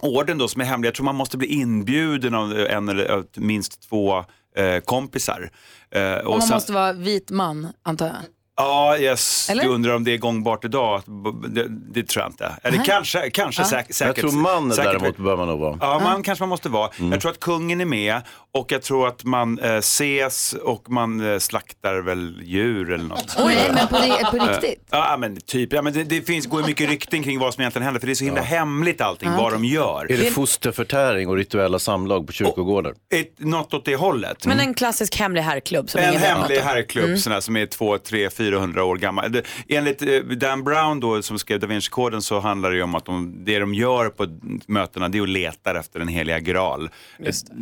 [0.00, 0.86] orden då som är hemlig.
[0.86, 4.18] Jag tror man måste bli inbjuden av en eller minst två
[4.56, 5.50] eh, kompisar.
[5.90, 8.16] Eh, Och man sen- måste vara vit man, antar jag.
[8.58, 8.96] Ja.
[8.96, 9.62] Eller?
[9.62, 11.02] du undrar om det är gångbart idag?
[11.48, 12.52] Det, det tror jag inte.
[12.62, 12.86] Eller Nej.
[12.86, 13.66] kanske, kanske Ja.
[13.68, 14.16] säk, Jag säkert.
[14.20, 15.78] tror man säkert- däremot bör man nog vara.
[15.80, 16.90] Ja, man kanske man måste vara.
[16.98, 17.12] Mm.
[17.12, 18.20] Jag tror att kungen är med
[18.54, 23.36] och jag tror att man eh, ses och man eh, slaktar väl djur eller något.
[23.38, 23.96] Oj, men på
[24.30, 24.88] på Eh, riktigt?
[24.90, 25.72] Ja, men typ.
[25.72, 28.12] Ja, men det, det finns, går mycket rykten kring vad som egentligen händer för det
[28.12, 30.12] är så himla hemligt allting, vad de gör.
[30.12, 32.94] Är det fosterförtäring och rituella samlag på kyrkogårdar?
[33.14, 34.46] Ett, något åt det hållet.
[34.46, 37.18] Men en klassisk hemlig herrklubb som En hemlig herrklubb Mm.
[37.18, 39.42] sån här, som är 2, 3, 400 år gammal.
[39.68, 43.04] Enligt eh, Dan Brown då, som skrev Da Vinci-koden så handlar det ju om att
[43.04, 44.26] de, det de gör på
[44.66, 46.90] mötena det är att leta efter den heliga graal.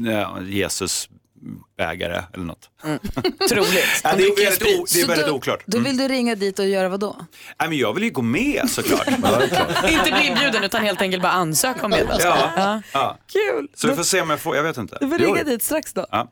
[0.07, 1.09] Ja, Jesus
[1.79, 2.71] bägare eller något.
[3.49, 4.01] Troligt.
[4.05, 5.63] Ja, det, är väldigt, o, det är väldigt då, oklart.
[5.67, 7.17] Då vill du ringa dit och göra vad då?
[7.61, 9.07] Nej, men jag vill ju gå med såklart.
[9.89, 12.39] Inte bli inbjuden utan helt enkelt bara ansöka om medlemskap.
[12.57, 13.19] ja, ja.
[13.33, 13.69] Kul!
[13.75, 14.99] Så vi får se om jag får, jag vet inte.
[15.01, 16.07] Du får ringa dit strax då.
[16.11, 16.31] Ja.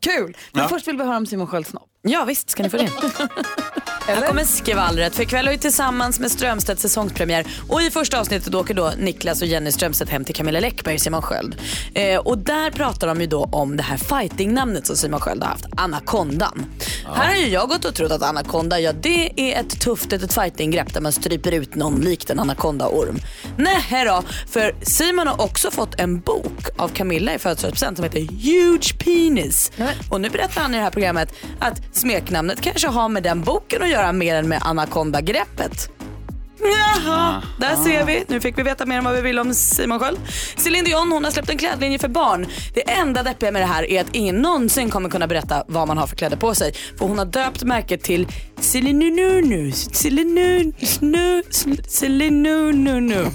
[0.00, 0.36] Kul!
[0.52, 0.68] Men Ja.
[0.68, 1.88] först vill vi höra om Simon Skölds snopp.
[2.02, 2.90] Ja visst ska ni få det.
[4.06, 5.14] Här kommer skvallret.
[5.14, 7.46] För ikväll har vi tillsammans med Strömstedt säsongspremiär.
[7.68, 11.00] Och i första avsnittet åker då Niklas och Jenny Strömstedt hem till Camilla Läckberg och
[11.00, 11.56] Simon Sköld.
[11.94, 15.50] Eh, och där pratar de ju då om det här fightingnamnet som Simon Sköld har
[15.50, 16.66] haft, Anakondan.
[17.14, 20.34] Här har ju jag gått och trott att Anakonda, ja det är ett tufft ett
[20.34, 23.18] fightinggrepp där man stryper ut någon likt en anakondaorm.
[23.56, 28.20] Nej då, för Simon har också fått en bok av Camilla i födelsedagspresent som heter
[28.20, 29.72] Huge Penis.
[30.10, 33.82] Och nu berättar han i det här programmet att smeknamnet kanske har med den boken
[33.82, 35.90] att göra göra mer än med anakondagreppet.
[36.60, 38.24] Jaha, där ser vi.
[38.28, 40.18] Nu fick vi veta mer om vad vi vill om Simon Sköld.
[40.56, 42.46] Céline Dion hon har släppt en klädlinje för barn.
[42.74, 45.98] Det enda deppiga med det här är att ingen någonsin kommer kunna berätta vad man
[45.98, 46.72] har för kläder på sig.
[46.98, 48.26] För hon har döpt märket till
[48.60, 49.72] Celinununu.
[49.72, 50.72] Celinunu.
[51.88, 53.26] Celinununu.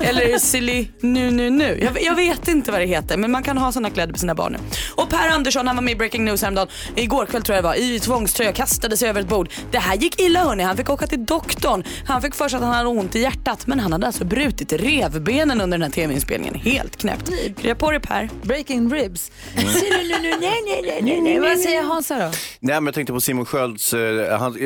[0.00, 1.78] Eller Celinununu.
[1.82, 4.34] Jag, jag vet inte vad det heter men man kan ha såna kläder på sina
[4.34, 4.58] barn nu.
[4.94, 6.68] Och Per Andersson han var med i Breaking News häromdagen.
[6.96, 7.74] Igår kväll tror jag det var.
[7.74, 9.48] I tvångströja kastade sig över ett bord.
[9.70, 10.62] Det här gick illa hörni.
[10.62, 11.84] Han fick åka till doktorn.
[12.06, 14.72] Han fick för sig att han hade ont i hjärtat men han hade alltså brutit
[14.72, 16.54] revbenen under den här tv-inspelningen.
[16.54, 17.30] Helt knäppt.
[17.60, 18.28] Krya på dig Per.
[18.42, 19.30] Breaking ribs.
[19.56, 19.66] Mm.
[21.42, 22.30] Vad säger Hansa då?
[22.60, 24.57] Nej, men jag tänkte på Simon Skölds, eh, han,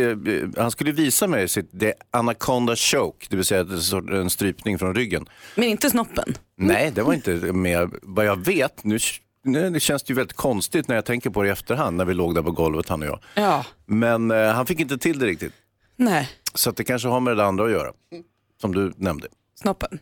[0.56, 3.66] han skulle visa mig sitt The Anaconda Choke, det vill säga
[4.12, 5.26] en strypning från ryggen.
[5.54, 6.34] Men inte snoppen.
[6.56, 8.84] Nej, det var inte med vad jag vet.
[8.84, 8.98] Nu,
[9.44, 12.04] nu det känns det ju väldigt konstigt när jag tänker på det i efterhand när
[12.04, 13.18] vi låg där på golvet han och jag.
[13.34, 13.64] Ja.
[13.86, 15.52] Men eh, han fick inte till det riktigt.
[15.96, 16.28] Nej.
[16.54, 17.92] Så det kanske har med det andra att göra.
[18.60, 19.28] Som du nämnde.
[19.60, 19.98] Snoppen.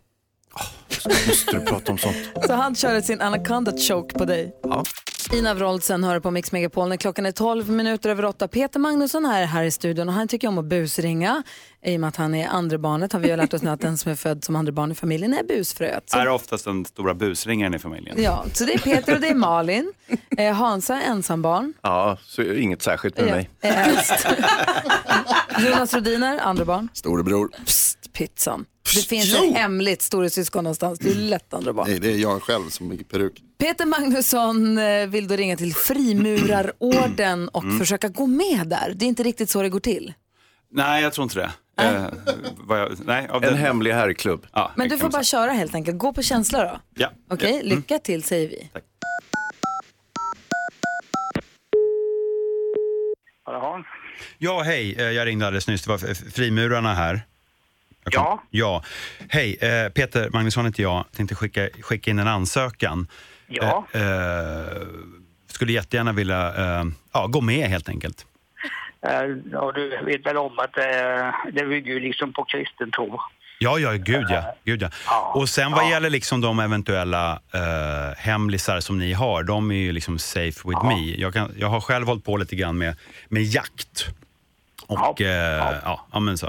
[1.29, 2.17] Måste du prata om sånt?
[2.47, 4.53] Så han körde sin anaconda choke på dig.
[4.63, 4.85] Ja.
[5.33, 8.49] Ina Wroldsen hör på Mix Megapol när klockan är 12 minuter över 8.
[8.49, 11.43] Peter Magnusson är här i studion och han tycker om att busringa
[11.85, 13.13] i och med att han är andra barnet.
[13.13, 14.95] Har vi har lärt oss nu att den som är född som andra barn i
[14.95, 16.11] familjen är busfröet.
[16.11, 18.23] Så, Är oftast den stora busringaren i familjen.
[18.23, 19.93] ja, så det är Peter och det är Malin.
[20.39, 21.73] Eh, Hansa är ensambarn.
[21.83, 23.51] Ja, så inget särskilt med Ja, mig.
[23.61, 24.27] är äldst.
[25.67, 26.89] Jonas Rodiner, andra barn.
[26.93, 27.51] Storebror.
[27.65, 28.65] Psst, pizzan.
[28.95, 29.51] Det finns Jo!
[29.51, 30.99] ett hemligt storasyskon någonstans.
[30.99, 31.87] Det är lätt andra barn.
[31.91, 33.43] Nej, det är jag själv som är peruk.
[33.59, 37.79] Peter Magnusson eh, vill då ringa till Frimurarorden och Mm.
[37.79, 38.93] försöka gå med där.
[38.97, 40.13] Det är inte riktigt så det går till.
[40.73, 41.51] Nej, jag tror inte det.
[41.85, 42.07] Eh,
[42.57, 44.47] vad jag, nej, av En den- hemlig herrklubb.
[44.53, 45.99] Ja, Men du får bara köra helt enkelt.
[45.99, 46.65] Gå på känsla då.
[46.65, 46.81] säga.
[46.95, 47.09] Ja.
[47.35, 47.61] Okej, ja.
[47.61, 47.77] Mm.
[47.77, 48.71] lycka till säger vi.
[53.45, 53.85] Hallå?
[54.39, 54.95] Ja, hej.
[54.99, 55.83] Eh, Jag ringde alldeles nyss.
[55.83, 57.23] Det var frimurarna här.
[58.11, 58.43] Ja.
[58.51, 58.83] Ja.
[59.29, 61.05] Hej, eh, Peter Magnusson heter jag.
[61.17, 63.07] Tänkte skicka, skicka in en ansökan.
[63.49, 63.87] Ja.
[63.93, 64.87] Eh, eh,
[65.47, 68.27] skulle jättegärna vilja eh, ja, gå med helt enkelt.
[69.07, 69.13] Eh,
[69.53, 73.21] Ja, du vet väl om att eh, det bygger ju liksom på kristen tro.
[73.63, 74.55] Ja, ja, gud ja.
[74.65, 75.33] Gud, ja.
[75.35, 79.93] Och sen vad gäller liksom de eventuella eh, hemlisar som ni har, de är ju
[79.93, 81.15] liksom safe with me.
[81.19, 82.97] Jag, kan, jag har själv hållit på lite grann med,
[83.29, 84.07] med jakt.
[84.87, 86.07] Och ja, ja.
[86.13, 86.47] ja men så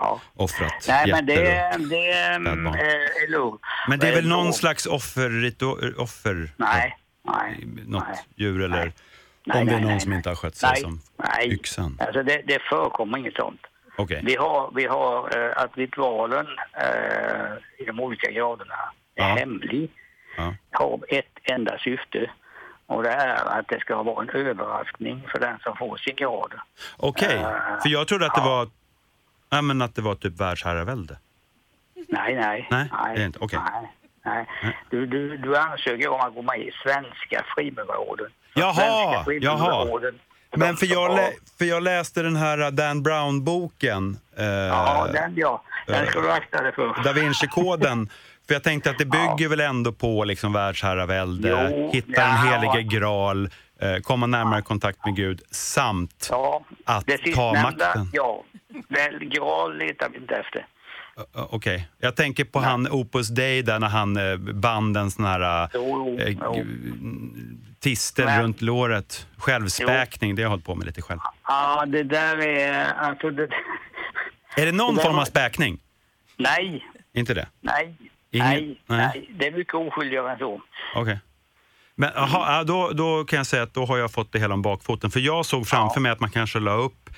[0.00, 2.34] typ, offrat Nej, men det, det eh,
[3.24, 3.60] är lugnt.
[3.88, 5.54] Men det är väl någon slags offer,
[5.98, 7.64] offer Nej, nej.
[7.86, 8.04] något
[8.36, 8.92] djur eller
[9.46, 10.16] Nej, om det är nej, någon nej, som nej.
[10.16, 11.52] inte har skött sig Nej, som nej.
[11.52, 11.98] yxan.
[12.00, 13.60] Alltså det, det förekommer inget sånt.
[13.96, 14.20] Okej.
[14.24, 18.74] Vi har, vi har eh, att ritualen eh, i de olika graderna
[19.14, 19.34] är Ja.
[19.34, 19.90] hemlig.
[20.36, 20.54] Ja.
[20.72, 22.30] Har ett enda syfte.
[22.86, 26.52] Och det är att det ska vara en överraskning för den som får sin grad.
[26.96, 28.68] Okej, Eh, för jag trodde att det var
[29.50, 31.18] Ja, men att det var typ världsherravälde.
[32.08, 32.68] Nej, nej.
[32.70, 33.38] Nej, det är inte.
[33.42, 33.58] Okej.
[33.72, 34.76] Nej, nej.
[34.90, 38.30] Du, du, du ansöker om att gå med i Svenska Frimurarorden.
[38.54, 38.74] Jaha,
[39.24, 40.00] Svenska jaha.
[40.56, 44.16] Men för jag, lä- för jag läste den här uh, Dan Brown-boken.
[44.38, 45.62] eh, Ja, den ja.
[45.86, 47.02] Den ska du akta dig för.
[47.04, 48.08] Da Vinci-koden.
[48.46, 52.22] För jag tänkte att det bygger väl ändå på liksom världsherravälde, Jo, hitta ja.
[52.22, 53.48] den helige graal,
[54.02, 58.08] komma närmare kontakt med Gud samt Ja, att ta makten.
[58.12, 58.42] ja.
[58.90, 60.66] Väl graal letar vi inte efter.
[61.32, 65.68] Okej, jag tänker på han Opus Dei där när han eh, band en sån här
[65.74, 66.52] Jo, eh, jo.
[66.52, 66.64] g-
[67.80, 69.26] tistel Men- runt låret.
[69.38, 71.20] Självspäkning, det har jag hållit på med lite själv.
[71.46, 72.84] Ja, det där är...
[72.92, 73.48] Alltså det,
[74.56, 75.78] Är det någon Det form av späkning?
[76.36, 77.48] nej, Inte det?
[77.60, 77.94] nej,
[78.30, 78.98] Ingen- nej, nej.
[79.14, 79.30] nej.
[79.38, 80.62] Det är mycket oskyldigare än så.
[80.94, 81.18] Okej.
[81.94, 84.54] Men aha, ja, då, då kan jag säga att då har jag fått det hela
[84.54, 85.10] om bakfoten.
[85.10, 87.10] För jag såg framför mig att man kanske la upp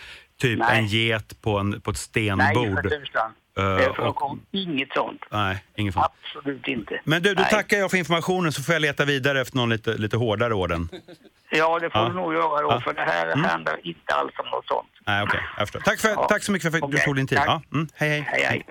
[0.43, 0.79] typ Nej.
[0.79, 2.87] en get på, en, på ett Nej, stenbord.
[2.87, 5.21] Eh, Det och- förekommer inget sånt.
[5.31, 6.09] Nej, ingen fara.
[6.25, 7.01] Absolut inte.
[7.05, 7.51] Men du, då Nej.
[7.51, 10.89] tackar jag för informationen så får jag leta vidare efter någon lite, lite hårdare orden.
[11.51, 12.09] Ja, det får Ja.
[12.09, 12.81] du nog göra då, Ja.
[12.81, 13.45] för det här Mm.
[13.45, 14.89] handlar inte alls om något sånt.
[15.07, 15.41] Nej, okej.
[15.59, 15.81] jag förstår.
[15.81, 17.39] Tack, för, tack så mycket för att du Okej, tog din tid.
[17.47, 18.25] Ja, mm, hej, hej.
[18.27, 18.63] Hej, hej.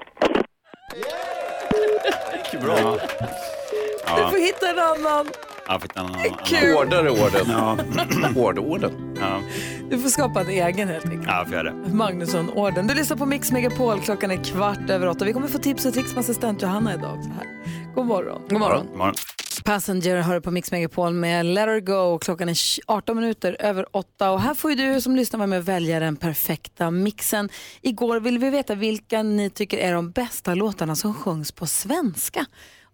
[2.62, 2.98] Bra.
[4.18, 5.28] Du får hitta en annan.
[5.68, 6.22] Ja, fick en annan.
[6.46, 6.74] Kul.
[6.74, 7.46] Hårdare orden.
[7.50, 7.78] Ja.
[8.36, 9.18] Hårdorden.
[9.20, 9.42] Ja.
[9.90, 11.24] Du får skapa en egen helt enkelt.
[11.28, 11.94] Ja, får det.
[11.94, 12.88] Magnusson-orden.
[12.88, 14.00] Du lyssnar på Mix Megapol.
[14.02, 15.26] Klockan är kvart över åtta.
[15.26, 17.18] Vi kommer få tips och tricks med assistent Johanna idag.
[17.18, 17.48] också här.
[17.96, 18.42] God morgon.
[18.50, 18.88] God morgon.
[18.98, 19.16] morgon.
[19.66, 22.20] Passenger hör på Mix Megapol med Let her go.
[22.20, 22.58] Klockan är
[22.88, 24.32] 18 minuter över åtta.
[24.32, 27.50] Och här får ju du som lyssnar vara med och välja den perfekta mixen.
[27.82, 32.46] Igår ville vi veta vilka ni tycker är de bästa låtarna som sjungs på svenska.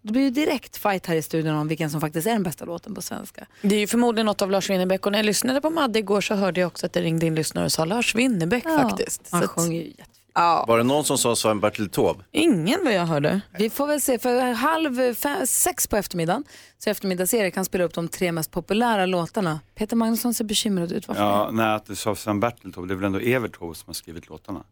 [0.02, 2.64] Det blir ju direkt fight här i studion om vilken som faktiskt är den bästa
[2.64, 3.46] låten på svenska.
[3.62, 6.20] Det är ju förmodligen något av Lars Winnerbäck och när jag lyssnade på Madde igår
[6.20, 9.28] så hörde jag också att det ringde in lyssnare och sa Lars Winnerbäck Ja, faktiskt.
[9.30, 9.92] han Så sjunger ju
[10.34, 10.64] Ja.
[10.68, 12.24] Var det någon som sa Sven-Bertil Taube?
[12.32, 13.40] Ingen vad jag hörde.
[13.58, 16.44] Vi får väl se, för halv fem, sex på eftermiddagen
[16.78, 19.60] så eftermiddags-Erik kan spela upp de tre mest populära låtarna.
[19.74, 21.08] Peter Magnusson ser bekymrad ut.
[21.08, 21.22] Varför?
[21.22, 23.84] Ja, nej, att du sa Sven Bertil Taube, det är väl ändå Evert Taube som
[23.86, 24.64] har skrivit låtarna?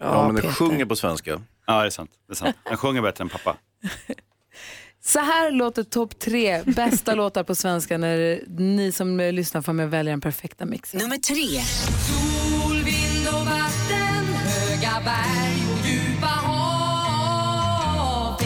[0.00, 1.40] Ja, men den sjunger på svenska.
[1.66, 2.10] Ja, det är sant.
[2.26, 2.56] Det är sant.
[2.64, 3.56] Han sjunger bättre än pappa.
[5.04, 9.90] Så här låter topp tre bästa låtar på svenska när ni som lyssnar får med
[9.90, 11.00] välja den perfekta mixen.
[11.00, 11.62] Nummer tre.
[12.08, 18.40] Sol, vind och vatten, höga berg och djupa hav.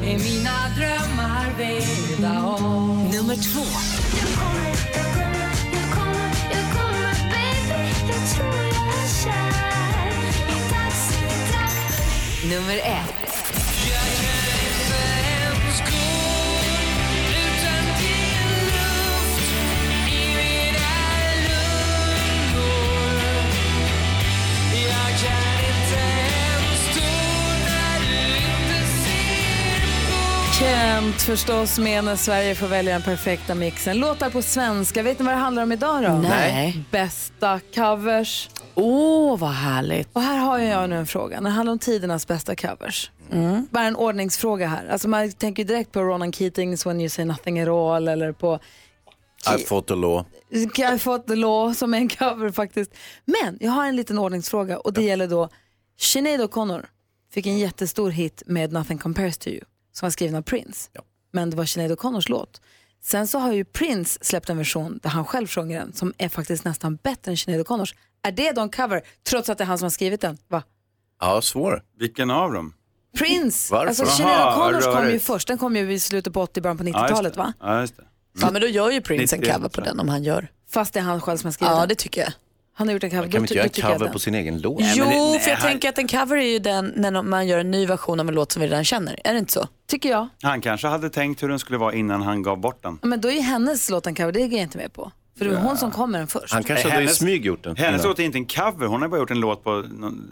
[0.00, 3.10] Det är mina drömmar vävda av.
[3.14, 3.64] Nummer två.
[12.48, 13.17] Nummer ett.
[30.58, 33.98] Kent förstås med när Sverige får välja den perfekta mixen.
[33.98, 35.02] Låtar på svenska.
[35.02, 36.08] Vet ni vad det handlar om idag då?
[36.08, 36.84] Nej.
[36.90, 38.50] Bästa covers.
[38.74, 40.08] Åh, vad härligt.
[40.12, 41.40] Och här har jag nu en fråga.
[41.40, 43.10] Det handlar om tidernas bästa covers.
[43.70, 44.88] Bara en ordningsfråga här.
[44.88, 48.58] Alltså man tänker direkt på Ronan Keatings When you say nothing at all eller på
[49.58, 50.24] I fought the law.
[50.94, 52.94] I fought the law som är en cover faktiskt.
[53.24, 55.48] Men jag har en liten ordningsfråga och det gäller då
[55.98, 56.84] Sinead O'Connor.
[57.32, 59.64] fick en jättestor hit med Nothing Compares To You
[59.98, 60.90] som var skriven av Prince.
[61.32, 62.60] Men det var Sinéad O'Connors låt.
[63.02, 66.28] Sen så har ju Prince släppt en version där han själv sjunger den som är
[66.28, 67.94] faktiskt nästan bättre än Sinéad O'Connors.
[68.22, 70.38] Är det då en cover trots att det är han som har skrivit den?
[70.48, 70.62] Va?
[71.20, 71.82] Ja, svår.
[71.98, 72.74] Vilken av dem?
[73.18, 73.72] Prince!
[73.74, 73.86] Varför?
[73.88, 76.78] Alltså Sinéad Aha, O'Connors kom ju först, den kom ju i slutet på 80, början
[76.78, 77.38] på Ja, just 90-talet det.
[77.38, 77.52] va?
[77.60, 78.02] Ja, just det.
[78.40, 80.48] Ja, men då gör ju Prince en 91, cover på den om han gör.
[80.70, 81.88] Fast det är han själv som har skrivit Ja, den.
[81.88, 82.32] det tycker jag.
[82.78, 83.22] Han har gjort en cover.
[83.22, 84.80] Kan Då man inte göra en cover på sin egen låt?
[84.94, 87.86] Jo, för jag tänker att en cover är ju den när man gör en ny
[87.86, 89.20] version av en låt som vi redan känner.
[89.24, 89.68] Är det inte så?
[89.86, 90.28] Tycker jag.
[90.42, 92.98] Han kanske hade tänkt hur den skulle vara innan han gav bort den.
[93.02, 95.12] Men då är ju hennes låt en cover, det går jag inte med på.
[95.38, 96.52] För det var hon som kom med den först.
[96.54, 97.76] Han kanske hade smyg gjort den.
[97.76, 100.28] Hennes låt är inte en cover, hon har bara gjort en låt på någon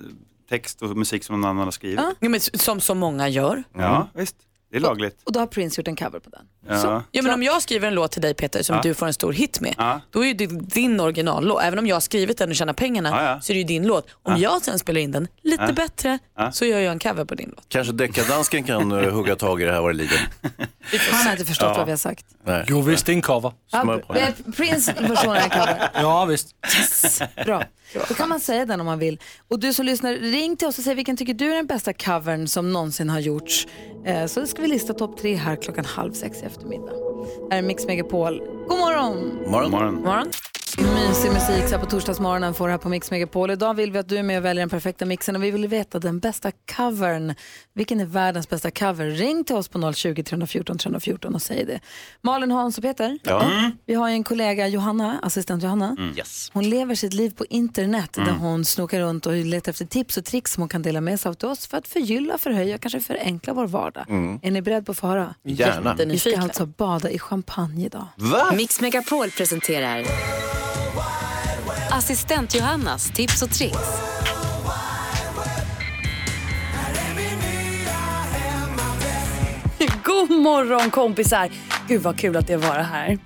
[0.51, 2.01] text och musik som någon annan har skrivit.
[2.20, 3.62] Ja, men som så många gör.
[3.72, 4.36] Ja, visst.
[4.70, 5.20] Det är lagligt.
[5.24, 6.47] Och då har Prince gjort en cover på den.
[6.68, 7.02] Ja.
[7.10, 8.82] Ja, men om jag skriver en låt till dig Peter som Ja.
[8.82, 10.00] du får en stor hit med, Ja.
[10.10, 11.62] då är ju det din originallåt.
[11.62, 13.40] Även om jag har skrivit den och tjänar pengarna Ja, ja.
[13.40, 14.06] så är det ju din låt.
[14.22, 14.38] Om Ja.
[14.38, 15.72] jag sen spelar in den lite Ja.
[15.72, 16.52] bättre Ja.
[16.52, 17.64] så gör jag en cover på din låt.
[17.68, 20.28] Kanske deckardansken kan uh, hugga tag i det här vad det lider.
[21.12, 21.76] Han har inte förstått Ja.
[21.76, 22.26] vad vi har sagt.
[22.44, 22.64] Nej.
[22.68, 23.52] Jo visst, det är en cover.
[23.70, 25.88] Ja, eh, Prince version är en cover.
[25.94, 26.54] Ja visst.
[27.44, 27.62] Bra.
[28.08, 29.20] Då kan man säga den om man vill.
[29.48, 31.92] Och du som lyssnar, ring till oss och säg vilken tycker du är den bästa
[31.92, 33.66] covern som någonsin har gjorts.
[34.06, 36.92] Eh, så ska vi lista topp tre här klockan halv sex i eftermiddag.
[37.50, 38.38] Här är Mix Megapol.
[38.68, 39.38] God morgon!
[39.46, 39.70] Morgon.
[39.70, 39.94] Morgon.
[39.94, 40.26] Morgon.
[40.78, 43.50] Mysig musik så här på torsdagsmorgonen får här på Mix Megapol.
[43.50, 45.66] Idag vill vi att du är med och väljer den perfekta mixen och vi vill
[45.68, 47.34] veta den bästa covern.
[47.74, 49.06] Vilken är världens bästa cover?
[49.10, 51.80] Ring till oss på 020 314 314 och säg det.
[52.22, 53.50] Malin, Hans och Peter, Ja.
[53.86, 55.96] vi har en kollega, Johanna, assistent Johanna.
[56.16, 56.50] Yes.
[56.52, 60.24] Hon lever sitt liv på internet där hon snokar runt och letar efter tips och
[60.24, 63.00] tricks som hon kan dela med sig av till oss för att förgylla, förhöja, kanske
[63.00, 64.04] förenkla vår vardag.
[64.42, 65.34] Är ni beredda på att få höra?
[65.44, 65.94] Gärna.
[65.94, 68.06] Vi ska alltså bada i champagne idag.
[68.16, 68.52] Va?
[68.56, 70.04] Mix Megapol presenterar
[71.90, 73.78] Assistent Johannas tips och tricks.
[80.04, 81.65] God morgon kompisar!
[81.89, 83.18] Gud vad kul att det var här.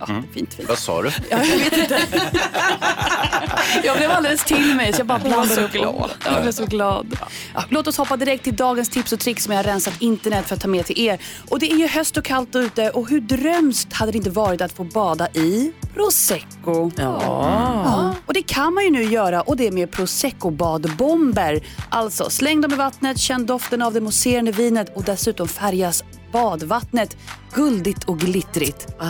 [0.00, 0.68] Ja, fint, fint.
[0.68, 1.10] Vad sa du?
[1.30, 2.00] Ja, jag vet inte.
[3.84, 6.10] jag blev alldeles till mig så jag bara blandade upp glad.
[6.24, 7.18] Jag blev så glad.
[7.54, 10.46] Ja, låt oss hoppa direkt till dagens tips och tricks som jag har rensat internet
[10.48, 11.18] för att ta med till er.
[11.48, 14.60] Och det är ju höst och kallt ute och hur drömskt hade det inte varit
[14.60, 16.90] att få bada i prosecco?
[16.96, 18.14] Ja.
[18.26, 21.64] Och det kan man ju nu göra och det med prosecco-badbomber.
[21.88, 27.16] Alltså släng dem i vattnet, känn doften av det mousserande vinet och dessutom färgas badvattnet
[27.52, 28.86] guldigt och glittrigt.
[28.98, 29.04] Det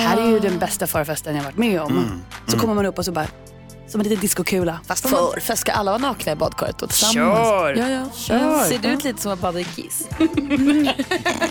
[0.00, 2.22] här är ju den bästa förfesten jag varit med om.
[2.46, 3.26] Så kommer man upp och så bara,
[3.88, 4.80] som en liten diskokula.
[4.86, 7.14] Fast förfest, ska alla vara nakna i badkaret då tillsammans?
[7.14, 7.74] Kör!
[7.74, 8.04] Ja, ja.
[8.16, 8.64] Kör!
[8.64, 10.08] Ser du ut lite som att bada i kiss?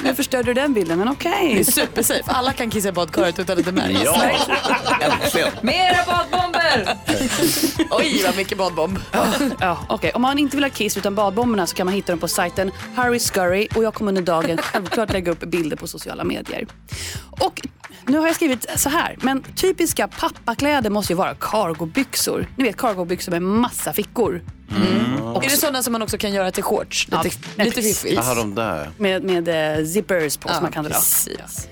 [0.03, 1.59] Nu förstörde du den bilden, men Det okej.
[1.59, 2.23] är supersafe.
[2.25, 4.01] Alla kan kissa i badkaret utan att det märks.
[4.05, 4.31] Ja,
[5.01, 5.51] äntligen.
[5.61, 6.97] Mera badbomber!
[7.91, 8.99] Oj, vad mycket badbomb.
[9.59, 10.11] Ja, okej.
[10.13, 12.71] Om man inte vill ha kiss utan badbomberna så kan man hitta dem på sajten
[12.95, 16.67] Harry Scurry och jag kommer under dagen självklart lägga upp bilder på sociala medier.
[17.29, 17.61] Och
[18.07, 22.47] nu har jag skrivit så här, men typiska pappakläder måste ju vara cargobyxor.
[22.55, 24.41] Ni vet cargobyxor med massa fickor.
[25.35, 27.07] Är det sådana som man också kan göra till shorts?
[27.07, 28.13] Lite, Ja, lite fiffigt.
[28.15, 28.89] Jaha, de där.
[28.97, 30.93] Med, med eh, zippers på som man kan dra.
[30.93, 31.67] precis.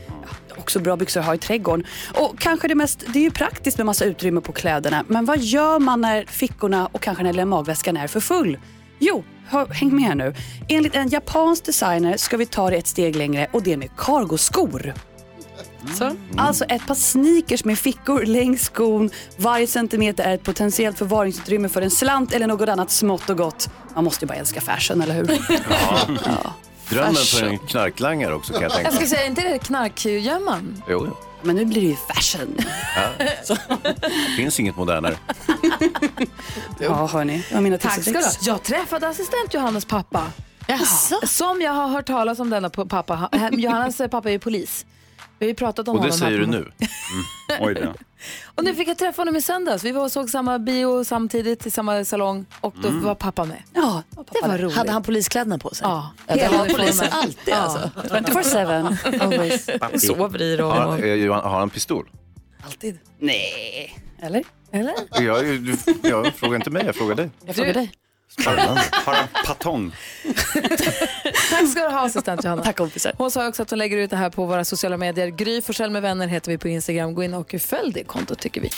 [0.57, 1.85] Också bra byxor att ha i trädgården.
[2.13, 5.03] Och kanske det mest, det är ju praktiskt med massa utrymme på kläderna.
[5.07, 8.59] Men vad gör man när fickorna och kanske när magväskan är för full?
[8.99, 10.35] Jo, hör, häng med här nu.
[10.67, 14.93] Enligt en japansk designer ska vi ta det ett steg längre och det med cargoskor.
[15.93, 16.11] Så.
[16.37, 19.09] Alltså ett par sneakers med fickor längs skon.
[19.37, 23.69] Varje centimeter är ett potentiellt förvaringsutrymme för en slant eller något annat smått och gott.
[23.95, 25.25] Man måste ju bara älska fashion, eller hur?
[26.89, 29.09] Drömmen för en knarklangare också kan jag tänka Jag ska mig.
[29.09, 30.83] säga, inte det knarkgömman?
[30.89, 31.17] Jo, jo.
[31.41, 32.57] Men nu blir det ju fashion.
[33.47, 33.55] Ja.
[33.91, 35.17] Det finns inget modernare.
[36.79, 37.43] Ja, hörni.
[37.49, 38.25] Det var mina Tack ska du.
[38.41, 40.23] Jag träffade assistent Johannas pappa.
[40.67, 41.19] Jaså?
[41.27, 43.29] Som jag har hört talas om denna pappa.
[43.31, 44.85] Han- Johannas pappa är ju polis.
[45.39, 46.71] Vi har ju pratat om Och det honom säger du nu.
[47.59, 47.93] Oj då.
[48.55, 49.83] Och nu fick jag träffa honom i söndags.
[49.83, 53.63] Vi var och såg samma bio samtidigt i samma salong och då var pappa med.
[53.73, 54.75] Ja, Det var roligt.
[54.75, 55.87] Hade han poliskläderna på sig?
[55.87, 56.85] Ja, det hela har uniformen.
[56.85, 57.55] polisen alltid Ja.
[57.55, 57.89] alltså.
[58.09, 59.69] 24-7, always.
[60.07, 60.71] Sover i dem.
[60.71, 62.09] Har, eh, Johan, har han pistol?
[62.65, 62.99] Alltid.
[63.19, 63.99] Nej.
[64.21, 64.43] Eller?
[64.71, 64.93] Eller?
[65.21, 67.29] Jag, du, jag frågar inte mig, jag frågar dig.
[67.45, 67.91] Jag frågar dig.
[68.29, 68.81] Spännande.
[68.91, 69.95] Har han patong?
[71.49, 72.63] Tack ska du ha assistent Johanna.
[72.63, 73.13] Tack kompisar.
[73.17, 75.27] Hon sa också att hon lägger ut det här på våra sociala medier.
[75.27, 77.13] Gry Forssell med vänner heter vi på Instagram.
[77.13, 78.69] Gå in och följ det kontot tycker vi.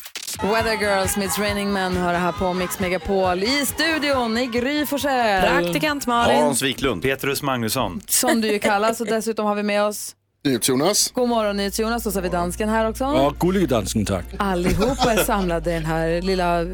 [0.42, 3.44] Weather Girls meets Raining Men hör det här på Mix Megapol.
[3.44, 5.42] I studion i Gry Forssell.
[5.42, 6.42] Praktikant Malin.
[6.42, 7.02] Hans Wiklund.
[7.02, 8.02] Petrus Magnusson.
[8.08, 10.16] Som du ju kallas och dessutom har vi med oss
[10.62, 11.12] Jonas.
[11.12, 13.04] God morgon NyhetsJonas och så har vi dansken här också.
[13.04, 14.26] Ja, gullige dansken tack.
[14.40, 16.66] Allihopa är samlade i den här lilla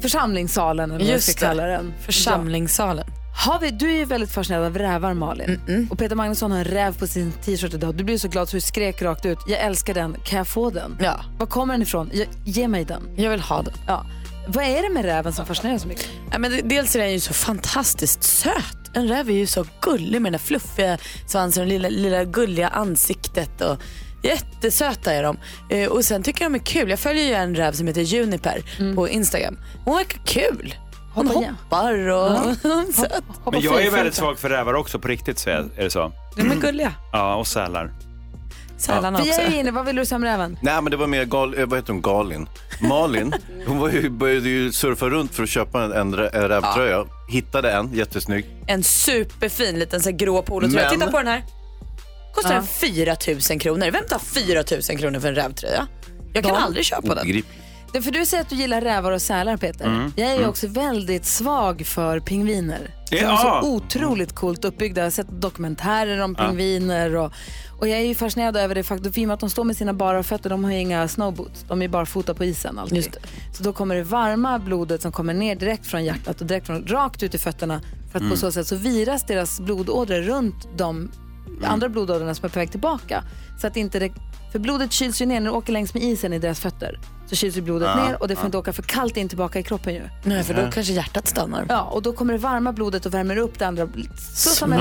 [0.00, 1.92] församlingssalen eller vad jag Just ska kalla den.
[2.06, 3.04] Församlingssalen.
[3.46, 5.88] Har vi, du är ju väldigt fascinerad av rävar Malin.
[5.90, 7.94] Och Peter Magnusson har en räv på sin t-shirt idag.
[7.94, 9.38] Du blev så glad så du skrek rakt ut.
[9.46, 10.96] Jag älskar den, kan jag få den?
[11.00, 11.20] Ja.
[11.38, 12.10] Var kommer den ifrån?
[12.12, 13.02] Jag, ge mig den.
[13.16, 13.74] Jag vill ha den.
[13.86, 14.06] Ja.
[14.48, 16.08] Vad är det med räven som fascinerar så mycket?
[16.32, 18.76] Ja, men det- dels är den ju så fantastiskt söt.
[18.94, 22.68] En räv är ju så gullig med den där fluffiga svansen och lilla, lilla gulliga
[22.68, 23.60] ansiktet.
[23.60, 23.76] Och
[24.22, 25.38] jättesöta är de.
[25.70, 26.90] Eh, och sen tycker jag de är kul.
[26.90, 28.62] Jag följer ju en räv som heter Juniper
[28.94, 29.58] på Instagram.
[29.84, 30.74] Hon verkar kul.
[31.14, 31.56] Hon Hoppa igen.
[31.62, 32.56] hoppar och
[32.94, 33.24] söt.
[33.52, 36.12] Men jag är väldigt svag för rävar också på riktigt, så är, är det så?
[36.36, 36.92] De är gulliga.
[37.12, 37.92] Ja, och sälar.
[38.78, 39.40] Sälarna Vi också.
[39.40, 40.58] är ju inne, vad vill du säga om räven?
[40.62, 42.48] Nej, men det var mer gal, eh, vad heter hon, Galin.
[42.80, 43.34] Malin,
[43.66, 47.04] hon var ju, började ju surfa runt för att köpa en, en, rä- en rävtröja.
[47.28, 48.46] Hittade en, jättesnygg.
[48.66, 50.88] En superfin liten så här grå polotröja.
[50.90, 51.42] Men- Titta på den här.
[52.34, 52.56] Kostar Ja.
[52.58, 53.16] den 4
[53.50, 53.90] 000 kronor.
[53.90, 55.86] Vem tar 4 000 kronor för en rävtröja?
[56.32, 56.60] Jag kan Ja.
[56.60, 57.42] aldrig köpa den.
[57.92, 59.84] Det, för du säger att du gillar rävar och sälar Peter.
[59.86, 60.12] Mm.
[60.16, 60.50] Jag är ju Mm.
[60.50, 62.94] också väldigt svag för pingviner.
[63.10, 63.60] De är Ja.
[63.62, 65.00] så otroligt coolt uppbyggda.
[65.00, 66.46] Jag har sett dokumentärer om Ja.
[66.48, 67.16] pingviner.
[67.16, 67.32] Och,
[67.80, 69.76] och jag är ju fascinerad över det faktum i och med att de står med
[69.76, 70.50] sina bara fötter.
[70.50, 71.64] De har inga snowboots.
[71.68, 72.96] De är bara fota på isen alltid.
[72.96, 73.18] Just det.
[73.56, 76.86] Så då kommer det varma blodet som kommer ner direkt från hjärtat och direkt från,
[76.86, 77.80] rakt ut i fötterna.
[78.10, 78.30] För att Mm.
[78.30, 81.10] på så sätt så viras deras blodådror runt de
[81.64, 83.24] andra blodådrorna som är på väg tillbaka.
[83.60, 84.12] Så att inte det,
[84.52, 86.98] för blodet kyls ju ner när det åker längs med isen i deras fötter.
[87.26, 88.46] Så kyls ju blodet Ja, ner och det får ja.
[88.46, 90.02] inte åka för kallt in tillbaka i kroppen ju.
[90.24, 91.66] Nej, för då kanske hjärtat stannar.
[91.68, 93.88] Ja, och då kommer det varma blodet och värmer upp det andra.
[94.18, 94.72] Så som.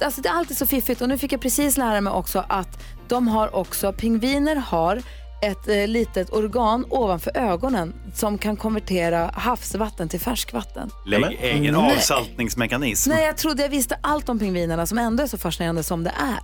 [0.00, 1.00] Alltså, det är alltid så fiffigt.
[1.00, 5.02] Och nu fick jag precis lära mig också att de har också, pingviner har
[5.42, 10.90] ett eh, litet organ ovanför ögonen som kan konvertera havsvatten till färskvatten.
[11.06, 11.96] Lägg egen Nej.
[11.96, 13.10] avsaltningsmekanism.
[13.10, 16.10] Nej, jag trodde jag visste allt om pingvinerna som ändå är så fascinerande som det
[16.10, 16.38] är.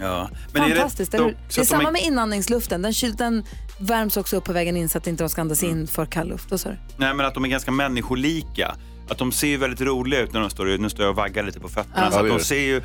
[0.00, 0.30] Ja.
[0.52, 1.14] Men är det Fantastiskt.
[1.14, 1.32] eller hur?
[1.32, 2.82] Det är att de samma med inandningsluften.
[2.82, 3.44] Den, kyl, den
[3.80, 6.28] värms också upp på vägen in så att inte de ska andas in för kall
[6.28, 6.60] luft.
[6.60, 6.76] Sa du?
[6.96, 8.74] Nej, men att de är ganska människolika.
[9.08, 11.42] Att de ser ju väldigt roliga ut när de står, nu står jag och vaggar
[11.42, 12.04] lite på fötterna.
[12.04, 12.10] Ja.
[12.10, 12.82] Så Ja, att det de ser ju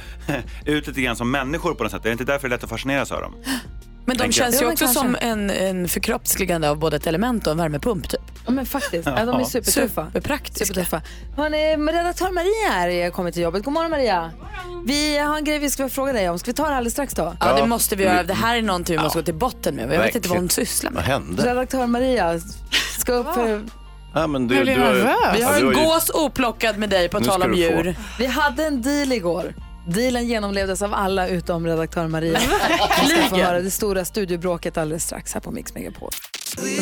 [0.65, 2.01] ut lite grann som människor på något sätt.
[2.05, 3.33] Är det inte därför det är lätt att fascineras av dem?
[4.07, 5.01] Men de känns ju Ja, också kanske.
[5.01, 8.21] som en, en förkroppsligande av både ett element och en värmepump typ.
[8.45, 9.45] Ja men faktiskt, ja, de är Ja.
[9.45, 10.05] supertuffa.
[10.07, 10.65] Superpraktiska.
[10.65, 11.01] Supertuffa.
[11.37, 13.63] Hörrni, redaktör Maria här är kommit till jobbet.
[13.63, 14.31] God morgon Maria.
[14.85, 16.39] Vi har en grej vi ska fråga dig om.
[16.39, 17.35] Ska vi ta det alldeles strax då?
[17.39, 18.23] Ja, det måste vi göra.
[18.23, 19.93] Det här är någonting vi måste gå till botten med.
[19.93, 20.95] Jag vet inte vad hon sysslar med.
[21.03, 21.43] Vad hände?
[21.49, 22.39] Redaktör Maria
[22.99, 23.63] ska upp för...
[24.13, 25.15] Ja, men du, du har ju- nervös.
[25.35, 27.59] Vi har Ja, du en ju- gås oplockad med dig på tal om du få.
[27.61, 27.95] djur.
[28.19, 29.53] Vi hade en deal igår.
[29.87, 32.39] Dealen genomlevdes av alla utom redaktör Maria.
[33.01, 36.11] Vi ska få höra det stora studiobråket alldeles strax här på Mix Megapol.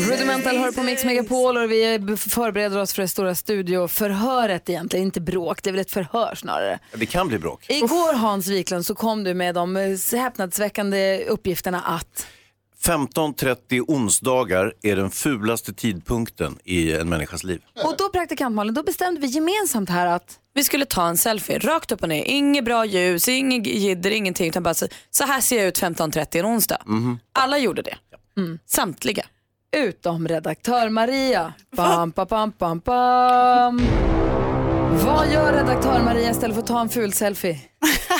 [0.09, 5.21] Rudimental hör på Mix Megapol och vi förbereder oss för det stora studioförhöret egentligen, inte
[5.21, 6.79] bråk, det är väl ett förhör snarare.
[6.95, 7.65] Det kan bli bråk.
[7.69, 12.27] Igår Hans Wiklund så kom du med de häpnadsväckande uppgifterna att
[12.85, 17.61] 15.30 onsdagar är den fulaste tidpunkten i en människas liv.
[17.83, 21.59] och då praktikant Malin, då bestämde vi gemensamt här att Vi skulle ta en selfie
[21.59, 22.23] rakt upp och ner.
[22.23, 24.49] Inget bra ljus, inget jidder, ingenting.
[24.49, 26.77] Utan bara så, så här ser jag ut 15.30 en onsdag.
[26.85, 27.19] Mhm.
[27.33, 27.97] Alla gjorde det.
[28.65, 29.25] Samtliga.
[29.77, 31.53] utom redaktör Maria.
[31.75, 33.81] Bam, bam, bam, bam, bam.
[34.91, 37.59] Vad gör redaktör Maria istället för att ta en ful selfie?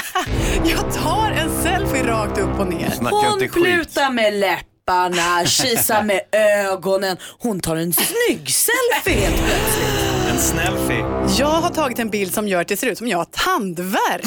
[0.66, 2.90] Jag tar en selfie rakt upp och ner.
[2.90, 7.18] Snacka Hon plutar med läpparna, kisar med ögonen.
[7.40, 10.30] Hon tar en snygg selfie helt plötsligt.
[10.30, 11.06] En snällfie.
[11.40, 14.26] Jag har tagit en bild som gör att det ser ut som jag har tandvärk.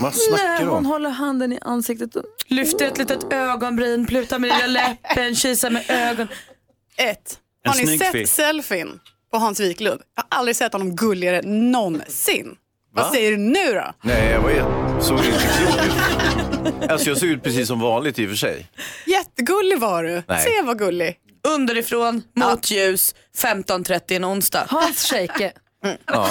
[0.00, 0.86] Vad snackar Nej, du hon om?
[0.86, 2.16] håller handen i ansiktet.
[2.16, 2.24] Och...
[2.46, 6.28] Lyfter ett litet ögonbryn, plutar med lilla läppen, kisar med ögon.
[6.96, 7.38] Ett.
[7.64, 8.26] En Har ni sett fi.
[8.26, 9.00] selfien
[9.32, 10.00] på Hans Wiklund?
[10.16, 12.46] Jag har aldrig sett honom gulligare någonsin.
[12.94, 13.02] Va?
[13.02, 13.92] Vad säger du nu då?
[14.02, 16.90] Nej, jag var ju- såg inte klok ut.
[16.90, 18.66] Alltså jag såg ut precis som vanligt i och för sig.
[19.06, 20.22] Jättegullig var du.
[20.28, 20.44] Nej.
[20.44, 21.16] Se vad gullig.
[21.48, 24.66] Underifrån, mot ljus, 15.30 en onsdag.
[24.68, 25.52] Hans shake.
[26.06, 26.28] Ja.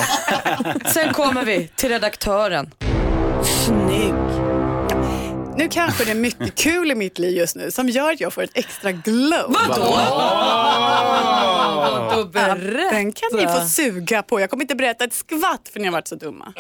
[0.94, 2.72] Sen kommer vi till redaktören.
[3.66, 4.14] Snygg.
[5.58, 8.34] Nu kanske det är mycket kul i mitt liv just nu som gör att jag
[8.34, 9.56] får ett extra glow.
[9.68, 9.98] Vadå?
[12.16, 12.96] Då berätta.
[12.96, 14.40] Den kan ni få suga på.
[14.40, 16.54] Jag kommer inte berätta ett skvatt för ni har varit så dumma.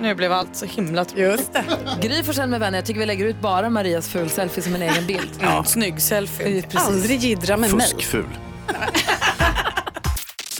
[0.00, 1.64] Nu blev allt så himla Just det.
[2.02, 4.82] Gry Forssell med vänner, jag tycker vi lägger ut bara Marias ful selfie som en
[4.82, 5.30] egen bild.
[5.40, 5.64] Ja.
[5.64, 6.62] Snygg selfie.
[6.62, 6.88] Precis.
[6.88, 7.86] Aldrig jiddra med mig.
[7.86, 8.26] Fuskful.